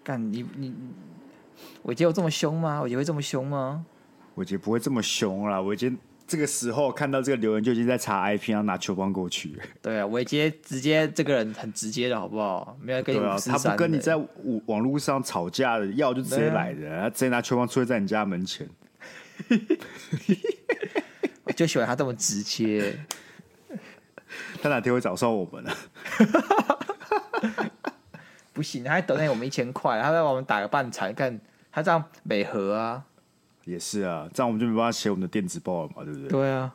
[0.03, 0.47] 干你。
[0.57, 0.75] 你
[1.85, 2.83] 伟杰有这么凶吗？
[2.83, 3.85] 伟杰会这么凶吗？
[4.37, 5.61] 伟杰不会这么凶啦。
[5.61, 5.93] 伟杰
[6.27, 9.61] 这个时候看到这个留言就已经在查 IP，然后拿球棒过去。
[9.83, 12.77] 对啊，伟杰直接这个人很直接的好不好？
[12.81, 14.27] 没有跟你他不跟你在网
[14.67, 18.67] 网络上吵架的，要就直接来的，啊、他直接拿球棒出现在你家门前。
[21.45, 22.99] 我就喜欢他这么直接。
[24.63, 25.71] 他哪天会找上我们呢？
[28.55, 31.39] 不行，他还等待我们一千块，他再帮我们打个半场看。
[31.75, 33.05] 他这样美合啊，
[33.65, 36.29] 也是啊，这样我们就没办法写我们的电子报了嘛，对不对？
[36.29, 36.73] 对啊。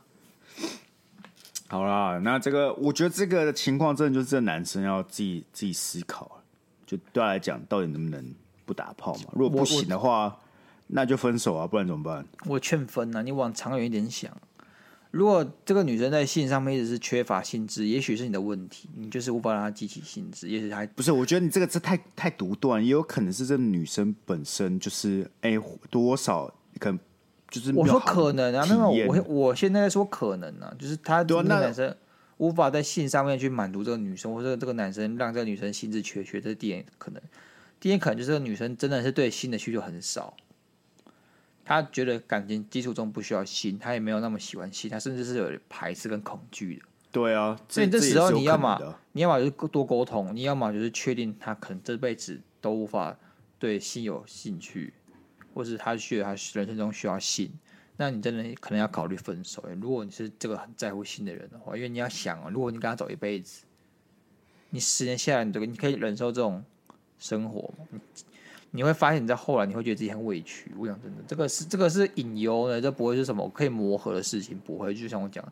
[1.69, 6.41] 好啦，那这个我觉得这个情况真的就是这男生要自己自己思考，
[6.85, 8.35] 就对他来讲，到底能不能
[8.65, 9.31] 不打炮嘛？
[9.31, 10.37] 如果不行的话，
[10.87, 12.25] 那就分手啊，不然怎么办？
[12.45, 14.29] 我劝分啊，你往长远一点想。
[15.11, 20.47] 如果这个女生在性上面一直是缺乏兴致，也许是你的问题，你就是无法让她激起兴致。
[20.47, 25.57] 也许还不是，我觉得你这个这太太独断，也有可能是这个女生本身就是哎、
[25.89, 26.45] 多少
[26.79, 26.99] 可能
[27.49, 31.95] 就是我说可能啊，没有我我现在在说可能啊，就是他这个男生
[32.37, 37.21] 无法在性上面去满足这个女生，或者这个男生让这个女生兴致缺缺，这第一可能，
[37.79, 40.37] 第一可能就是这个女生真的是对性的需求很少。
[41.69, 46.81] 他觉得感情基础中不需要性，他也没有那么喜欢性，他甚至是有排斥跟恐惧的。
[47.11, 53.15] 对啊，所以这时候你要么你要么就是多沟通，你要么就是确定他可能这辈子都无法
[53.59, 54.91] 对性有兴趣，
[55.53, 57.51] 或是他觉得他人生中需要性，
[57.97, 59.63] 那你真的可能要考虑分手。
[59.79, 63.61] 如果你是这个很在乎性的人的话，因为你要想啊，如果你跟他走一辈子，
[64.71, 66.63] 你十年下来，你这个你可以忍受这种
[67.19, 67.99] 生活吗？
[68.71, 70.71] 你会发现，你在后来你会觉得自己很委屈。
[70.77, 74.93] 我讲真的，这个是这个是隐忧的，这不会是什么可以磨合的事情，不会。
[74.93, 75.43] 就像我讲，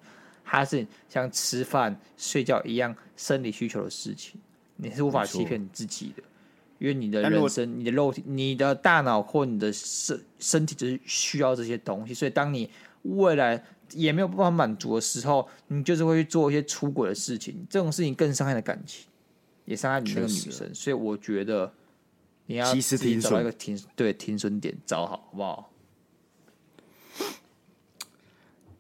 [0.46, 4.40] 它是像吃饭、睡觉一样生理需求的事情，
[4.76, 6.22] 你是无法欺骗你自己的，
[6.78, 12.14] 因为你的人生、你的肉体、你的大脑或你的身身体就是需要这些东西。
[12.14, 12.70] 所以，当你
[13.02, 13.64] 未来
[13.94, 17.66] 也没有办法满足的时候，你就是会去做一些出轨的事情。
[17.68, 19.08] 这种事情更伤害的感情，
[19.66, 20.70] 也伤害你那个女生。
[20.76, 21.74] 所以，我觉得。
[22.48, 25.70] 你要自己找一个停对停损点找好，好不好？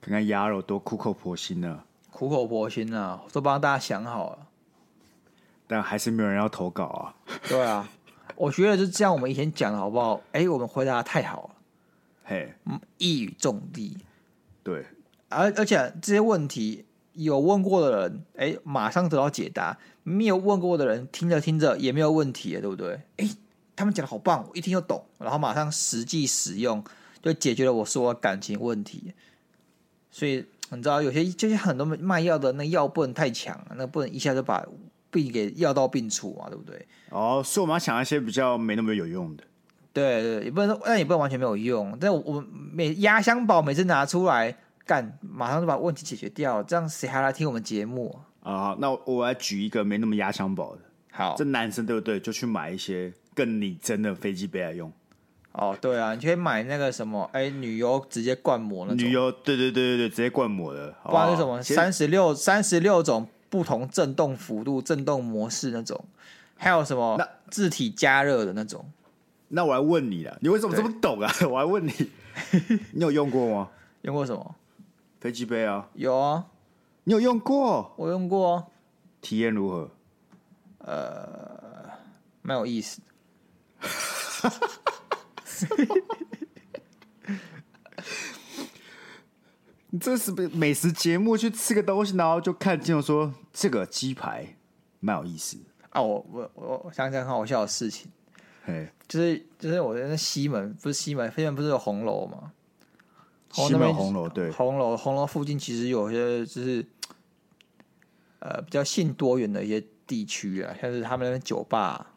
[0.01, 4.47] 看看鸭肉多苦口婆心呢，苦口婆心啊，都帮大家想好了，
[5.67, 7.15] 但还是没有人要投稿啊。
[7.49, 7.89] 对啊，
[8.37, 10.15] 我觉得就这样，我们以前讲的好不好？
[10.31, 11.55] 哎、欸，我们回答的太好了，
[12.23, 12.53] 嘿，
[12.97, 13.97] 一语中的。
[14.63, 14.85] 对，
[15.27, 22.93] 而而且这些问题有问过的人，哎、欸，马上得到解答；没有问过的人，听着听着也没有问题，对不对？
[23.17, 23.37] 哎、欸。
[23.77, 26.83] 他们讲的好棒，我一听就懂，然后马上实际使用，
[27.21, 29.13] 就解决了我所有感情问题。
[30.09, 34.65] 所以你知道，有些就是很多卖药的那药不能太强，那不能一下就把
[35.11, 36.87] 病给药到病除嘛，对不对？
[37.11, 39.43] 哦，所以我们要想一些比较没那么有用的。
[39.93, 41.95] 对对，也不能说，但也不能完全没有用。
[42.01, 48.75] 但我们每压箱宝每次拿出来干，马上就把问题解决掉，这样谁还来听我们节目啊？
[48.79, 50.81] 那我来举一个没那么压箱宝的。
[51.11, 52.19] 好，这男生对不对？
[52.19, 53.13] 就去买一些。
[53.37, 54.91] 更你真的飞机杯来用
[55.51, 66.03] 哦，对啊，你可以买那个什么，哎，女优直接灌模那种，女优，对对对对对，直接灌模的，不然是什么三十六三十六种不同震动幅度、震动模式那种，
[66.55, 68.83] 还有什么那字体加热的那种。
[69.49, 71.31] 那我来问你了，你为什么这么懂啊？
[71.47, 71.91] 我来问你，
[72.93, 73.69] 你有用过吗？
[74.01, 74.55] 用过什么？
[75.19, 76.45] 飞机杯啊，有啊，
[77.03, 77.93] 你有用过？
[77.97, 78.71] 我用过，
[79.21, 79.89] 体验如何？
[80.79, 81.89] 呃，
[82.41, 83.01] 蛮有意思。
[89.99, 91.35] 这是不是美食节目？
[91.35, 94.55] 去吃个东西，然后就看见说这个鸡排
[94.99, 95.57] 蛮有意思
[95.89, 96.01] 啊！
[96.01, 98.11] 我我我想起很好笑的事情，
[98.63, 102.51] 嘿，就是就是我在那西门，不是西门，西门不是有红楼吗？
[103.51, 106.85] 西门红楼对，红楼红楼附近其实有些就是
[108.39, 112.13] 呃比较性多元的一些地区啊，像是他们那边酒吧，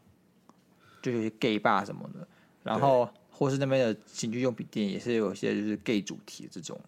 [1.03, 2.27] 就有些 gay 吧什么的，
[2.63, 6.81] 然后或是那边的情趣用品店也是有些就是 gay 主题的这种。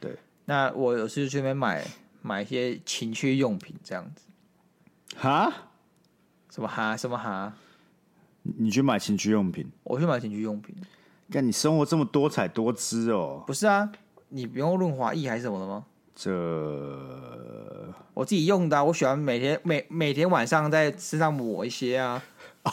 [0.00, 1.86] 对，那我有时去那边买
[2.22, 4.24] 买一些情趣用品这样子。
[5.16, 5.52] 哈？
[6.50, 6.96] 什么哈？
[6.96, 7.52] 什么哈？
[8.42, 9.70] 你去买情趣用品？
[9.82, 10.74] 我去买情趣用品。
[11.30, 13.42] 看你生活这么多彩多姿哦！
[13.46, 13.90] 不是啊，
[14.28, 15.84] 你不用润滑液还是什么的吗？
[16.14, 16.30] 这
[18.14, 22.22] 我自己用的、啊，我喜欢每天每每天晚上在身上抹一些啊。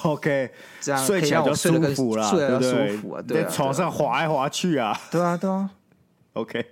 [0.01, 4.99] OK，这样睡起来就舒服了，睡得舒服啊，对，在床上滑来滑去啊。
[5.11, 5.69] 对啊，对啊。
[6.33, 6.65] OK，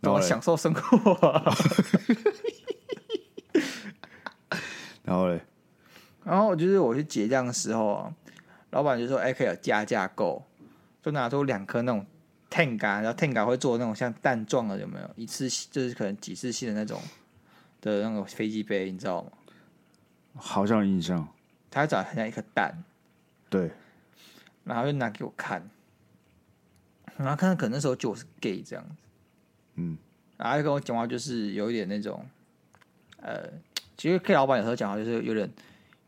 [0.00, 1.54] 多享受生活、啊。
[5.04, 5.40] 然后嘞，
[6.24, 8.12] 然后就是我去结账的时候啊，
[8.70, 10.42] 老板就说：“哎，可以有加价购。”
[11.02, 12.06] 就拿出两颗那种
[12.48, 15.10] Tenga，然后 Tenga 会做那种像蛋状的，有没有？
[15.16, 16.98] 一次就是可能几次性的那种
[17.80, 19.30] 的那个飞机杯，你知道吗？
[20.36, 21.28] 好像有印象。
[21.72, 22.72] 他长得很像一颗蛋。
[23.50, 23.70] 对。
[24.62, 25.68] 然后就拿给我看，
[27.16, 28.94] 然后看他可能那时候就我是 gay 这样子。
[29.74, 29.98] 嗯。
[30.36, 32.24] 然后就跟我讲话，就是有一点那种，
[33.20, 33.48] 呃，
[33.96, 35.50] 其实 K 老板有时候讲话就是有点。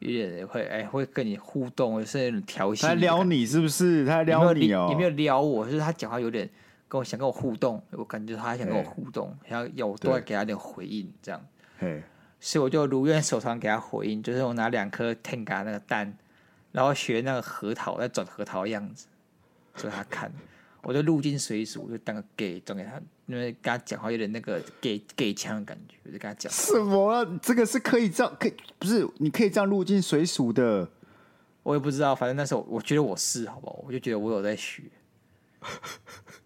[0.00, 2.82] 有点会哎、欸，会跟你互动，甚至有点调戏。
[2.82, 4.04] 他撩你是不是？
[4.04, 4.88] 他撩你哦？
[4.90, 5.64] 有没有撩我？
[5.64, 6.46] 就是他讲话有点
[6.88, 11.40] 跟我想跟我互动，我感觉他还想跟我互动，然后有都会给他点回应，这样。
[11.78, 12.02] 嘿，
[12.46, 16.14] 所以我就如愿手上给他回应，就是我拿两颗 Tenga 那个蛋，
[16.72, 19.06] 然后学那个核桃在转核桃的样子，
[19.74, 20.30] 给他看。
[20.82, 26.52] 我就入境随俗，就当个 gay 转给他，因为跟他讲话有点那个 gay gay 腔的感觉，我就跟他讲。
[26.52, 27.26] 什么、啊？
[27.40, 29.08] 这个是可以这样，可以不是？
[29.16, 30.86] 你可以这样入境随俗的。
[31.62, 33.82] 我也不知道，反正那时候我觉得我是，好不好？
[33.86, 34.82] 我就觉得我有在学，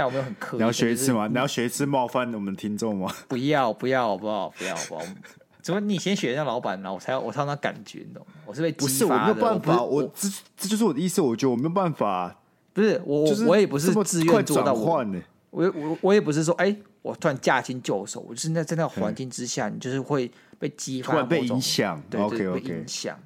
[0.00, 0.60] 但我没有很刻意。
[0.60, 1.28] 你要学一次吗？
[1.28, 3.14] 你要学一次冒犯我们听众吗？
[3.28, 4.48] 不要，不要，好不好？
[4.56, 5.02] 不要，好不好？
[5.60, 8.32] 怎么你先学一下老板，然后我才我才有那感觉，你懂吗？
[8.46, 8.86] 我是被激发的。
[8.86, 11.20] 不是，我没有办法，我，我这这就是我的意思。
[11.20, 12.34] 我觉得我没有办法。
[12.72, 15.04] 不是我，就是、我也不是自愿做到我。
[15.50, 18.20] 我我我也不是说，哎、欸，我突然驾轻就熟。
[18.20, 23.18] 我就是在在那个环境之下，你就是会被激发，被影响，对，OK 被影响。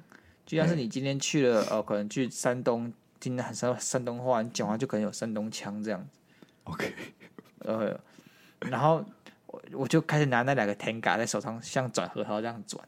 [0.45, 6.19] 就像是你今天去了，呃，可能去山东，听很山山东话，你讲话就可能有山东腔这样子。
[6.65, 6.93] OK，
[7.59, 7.99] 呃，
[8.59, 9.03] 然后
[9.47, 12.87] 我我就开始拿那两个 Tenga 在手上，像转核桃这样转。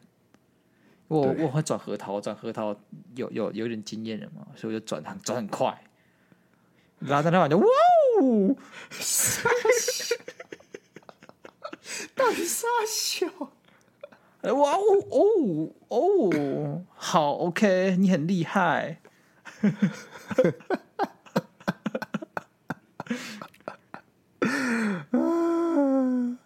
[1.08, 2.76] 我我会转核桃，转核桃
[3.16, 5.82] 有有有点经验了嘛，所以我就转很转很快。
[7.00, 7.66] 然后在那晚就哇
[8.20, 8.56] 哦，
[8.90, 9.50] 傻
[9.80, 10.16] 笑，
[12.16, 13.28] 到底傻笑？
[14.54, 19.00] 哇哦哦哦，好 OK，你很厉害。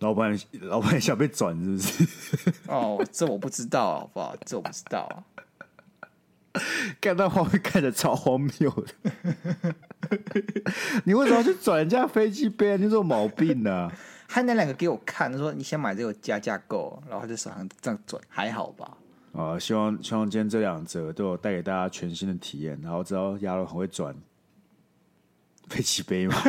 [0.00, 2.52] 老板，老板想被转是不是？
[2.68, 4.36] 哦，这我不知道，好不好？
[4.44, 5.24] 这我不知道。
[7.00, 9.74] 看到画面看着超荒谬的，
[11.04, 12.76] 你为什么要去转人家飞机杯啊？
[12.76, 13.92] 你有毛病呢、啊？
[14.28, 18.98] 他那两个给我看，他说你先买这个加价购，然后他就手上这样转，还好吧？
[19.36, 24.14] 啊，希望希望今天这两则都有带给大家全新的体验，然后知道亚伦很会转
[25.68, 26.36] 飞机杯嘛。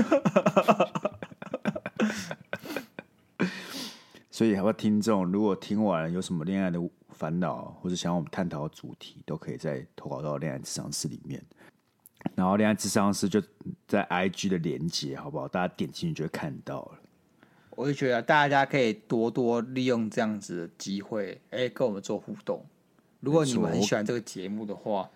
[4.30, 6.80] 所以，好多听众如果听完有什么恋爱的
[7.10, 11.42] 烦恼，或者想要我们探讨的主题，都可以在投稿到恋爱智商室里面。
[12.36, 13.42] 然后，恋爱智商室就
[13.88, 15.48] 在 IG 的连接，好不好？
[15.48, 17.00] 大家点进去就会看到了。
[17.72, 22.64] 我就觉得大家可以多多利用这样子的机会，哎、跟我们做互动。
[23.20, 25.10] 如果你们很喜欢这个节目的话，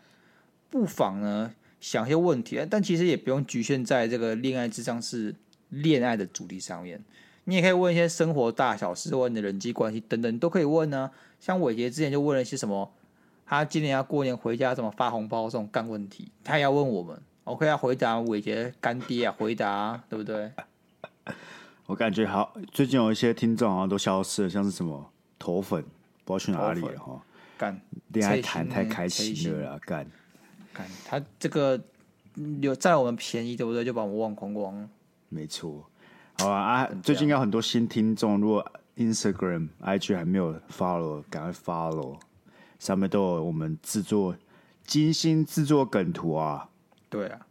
[0.69, 5.35] 不妨呢想一些问题，但其实也不用局限在这个恋爱咨商是
[5.69, 7.01] 恋爱的主题上面。
[7.45, 12.91] 你也可以问一些生活大小事，问你的人际关系等等，你都可以问呢、像伟杰之前就问了一些什么，
[13.45, 20.51] 他今年要过年回家怎么发红包这种干问题，他也要问我们，OK 要回答伟杰干爹啊，回答、对不对？
[21.87, 25.83] 我感觉好，最近有一些听众好像都消失了，像是什么头粉，
[26.23, 27.19] 不知道去哪里了哈。
[27.59, 27.77] 干
[28.13, 30.07] 恋爱谈太开心了啦，干
[30.73, 31.77] 干他这个
[32.61, 33.83] 有占我们便宜对不对？
[33.83, 34.89] 就把我们忘光光了。
[35.27, 35.85] 没错。
[36.37, 36.89] 好啊啊！
[37.03, 42.17] 最近有很多新听众，如果 Instagram、IG 还没有 follow，赶快 follow，
[42.79, 44.33] 上面都有我们制作
[44.85, 46.69] 精心制作梗图啊。
[47.09, 47.45] 对啊，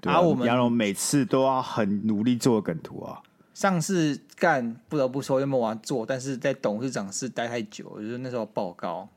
[0.00, 3.20] 对啊，我们杨龙每次都要很努力做梗图啊。
[3.52, 9.08] 上次干不得不说，因为我要做，但是在董事长室待太久，就是那时候报告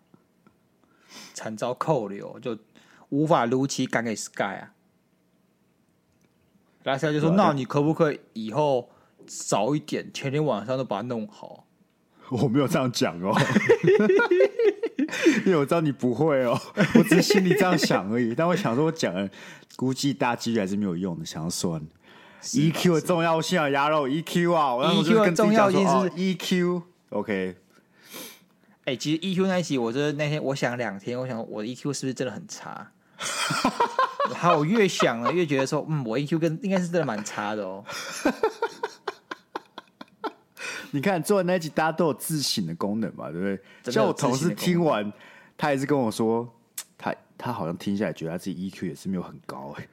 [1.34, 2.57] 惨遭扣留，就
[3.09, 4.74] 无法如期赶给 Sky 啊。
[6.84, 8.89] 然后 Sky 就说：“那你可不可以以后
[9.26, 11.66] 早一点，前天晚上都把它弄好？”
[12.30, 13.36] 我没有这样讲哦，
[15.45, 16.59] 因为我知道你不会哦，
[16.95, 18.34] 我只是心里这样想而已。
[18.34, 19.30] 但我想说，我讲了，
[19.76, 21.82] 估计大几率还是没有用的，想要算。
[22.41, 27.55] EQ 的重要性啊，鸭肉 EQ 啊，EQ 的重要性是，哦，EQ，OK。
[28.86, 32.92] 哎、欸，其实 EQ 那一集，我觉得那天我想两天，我想我的 EQ 是不是真的很差？
[34.30, 37.84] 然后我越想了，越觉得说，嗯，我 EQ 跟应该是真的蛮差的哦。
[40.92, 43.92] 你看做的那一集，大家都有自省的功能嘛，对不对？
[43.92, 45.12] 像我同事听完，
[45.58, 46.48] 他也是跟我说，
[46.98, 49.88] 他他好像听下来觉得他自己 EQ 也是没有很高哎。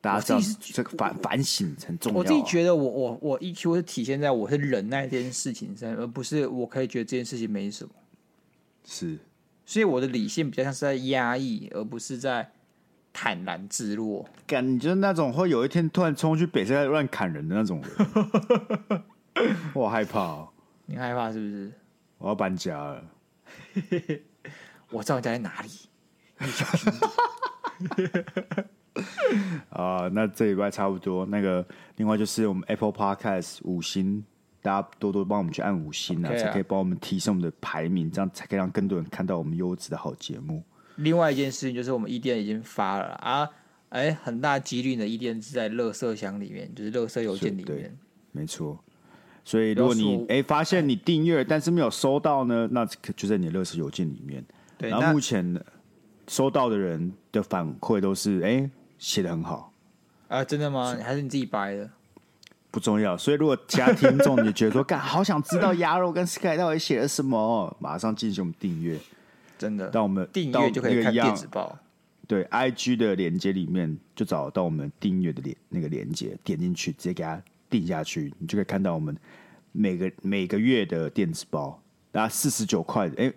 [0.00, 2.18] 大家知道这个反反省很重要。
[2.18, 7.90] 我自己觉得我我我 EQ 是体现在我是忍耐这件事情上，而不是我可以觉得这件事情没什么。
[8.84, 9.18] 是，
[9.66, 12.50] 所以我的理性比较像是在压抑，而不是在
[13.12, 14.26] 坦然自若。
[14.46, 19.02] 感觉那种会有一天突然冲去北山乱砍人的那种人，
[19.74, 20.48] 我害怕哦。
[20.86, 21.72] 你害怕是不是？
[22.18, 23.04] 我要搬家了。
[24.90, 25.70] 我知道你家在哪里。
[29.70, 31.24] 啊，uh, 那这礼拜差不多。
[31.26, 31.64] 那个，
[31.96, 34.24] 另外就是我们 Apple Podcast 五星，
[34.60, 40.62] 大家多多帮我们去按五星啊，okay、啊才可以帮我们提升我们的排名，这样才可以让更多人看到我们优质的好节目。
[40.96, 43.48] 另外一件事情就是，我们 EDM 已经发了啊，
[43.90, 47.96] 哎、欸，很大几率呢 EDM 是在垃圾箱里面，就是垃圾邮件里面，
[48.32, 48.78] 没错。
[49.44, 52.84] 所以如果你哎、欸、发现你订阅但是没有收到呢，那
[53.16, 54.44] 就在你的垃圾邮件里面。
[54.76, 55.64] 对，然后目前
[56.26, 58.48] 收到的人的反馈都是哎。
[58.48, 58.70] 欸
[59.00, 59.72] 写的很好
[60.28, 60.44] 啊！
[60.44, 60.96] 真的吗？
[61.02, 61.90] 还是你自己掰的？
[62.70, 63.16] 不重要。
[63.16, 68.96] 所以如果其他听众你觉得说， 干好想知道鸭肉跟 Sky 到底写了什么，马上进行我们订阅。
[69.58, 71.76] 真的，到我们订阅就可以看电子报。
[72.28, 79.16] 对，IG 的链接里面就找到我们订阅的链那个链接，点进去直接给他订下去，你就可以看到我们
[79.72, 81.82] 每个每个月的电子报，
[82.12, 83.32] 大概四十九块，哎，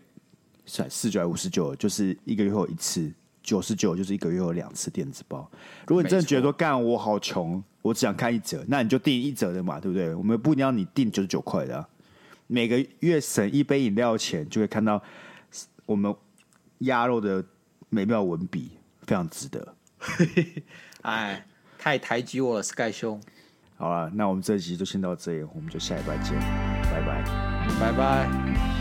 [0.66, 3.11] 算四九还五十九，就是一个月后一次。
[3.44, 5.52] 九十九就是一个月有两次电子报。
[5.86, 10.16] 如果你真的觉得说干我好穷，我只想看一折，那你就订一折的嘛，对不对？
[10.16, 11.88] 我们不一定要你订九十九块的，啊，
[12.48, 15.02] 每个月省一杯饮料钱，就会看到
[15.86, 16.16] 我们
[16.80, 17.44] 鸭肉的
[17.89, 18.72] 美妙文笔，
[19.02, 19.76] 非常值得。
[21.04, 21.46] 哎，
[21.78, 23.22] 太抬举我了，Sky 兄。
[23.76, 26.39] 好了，那我们这集就先到这里，我们就下一拜见，
[26.89, 27.24] 拜拜，
[27.80, 28.73] 拜拜。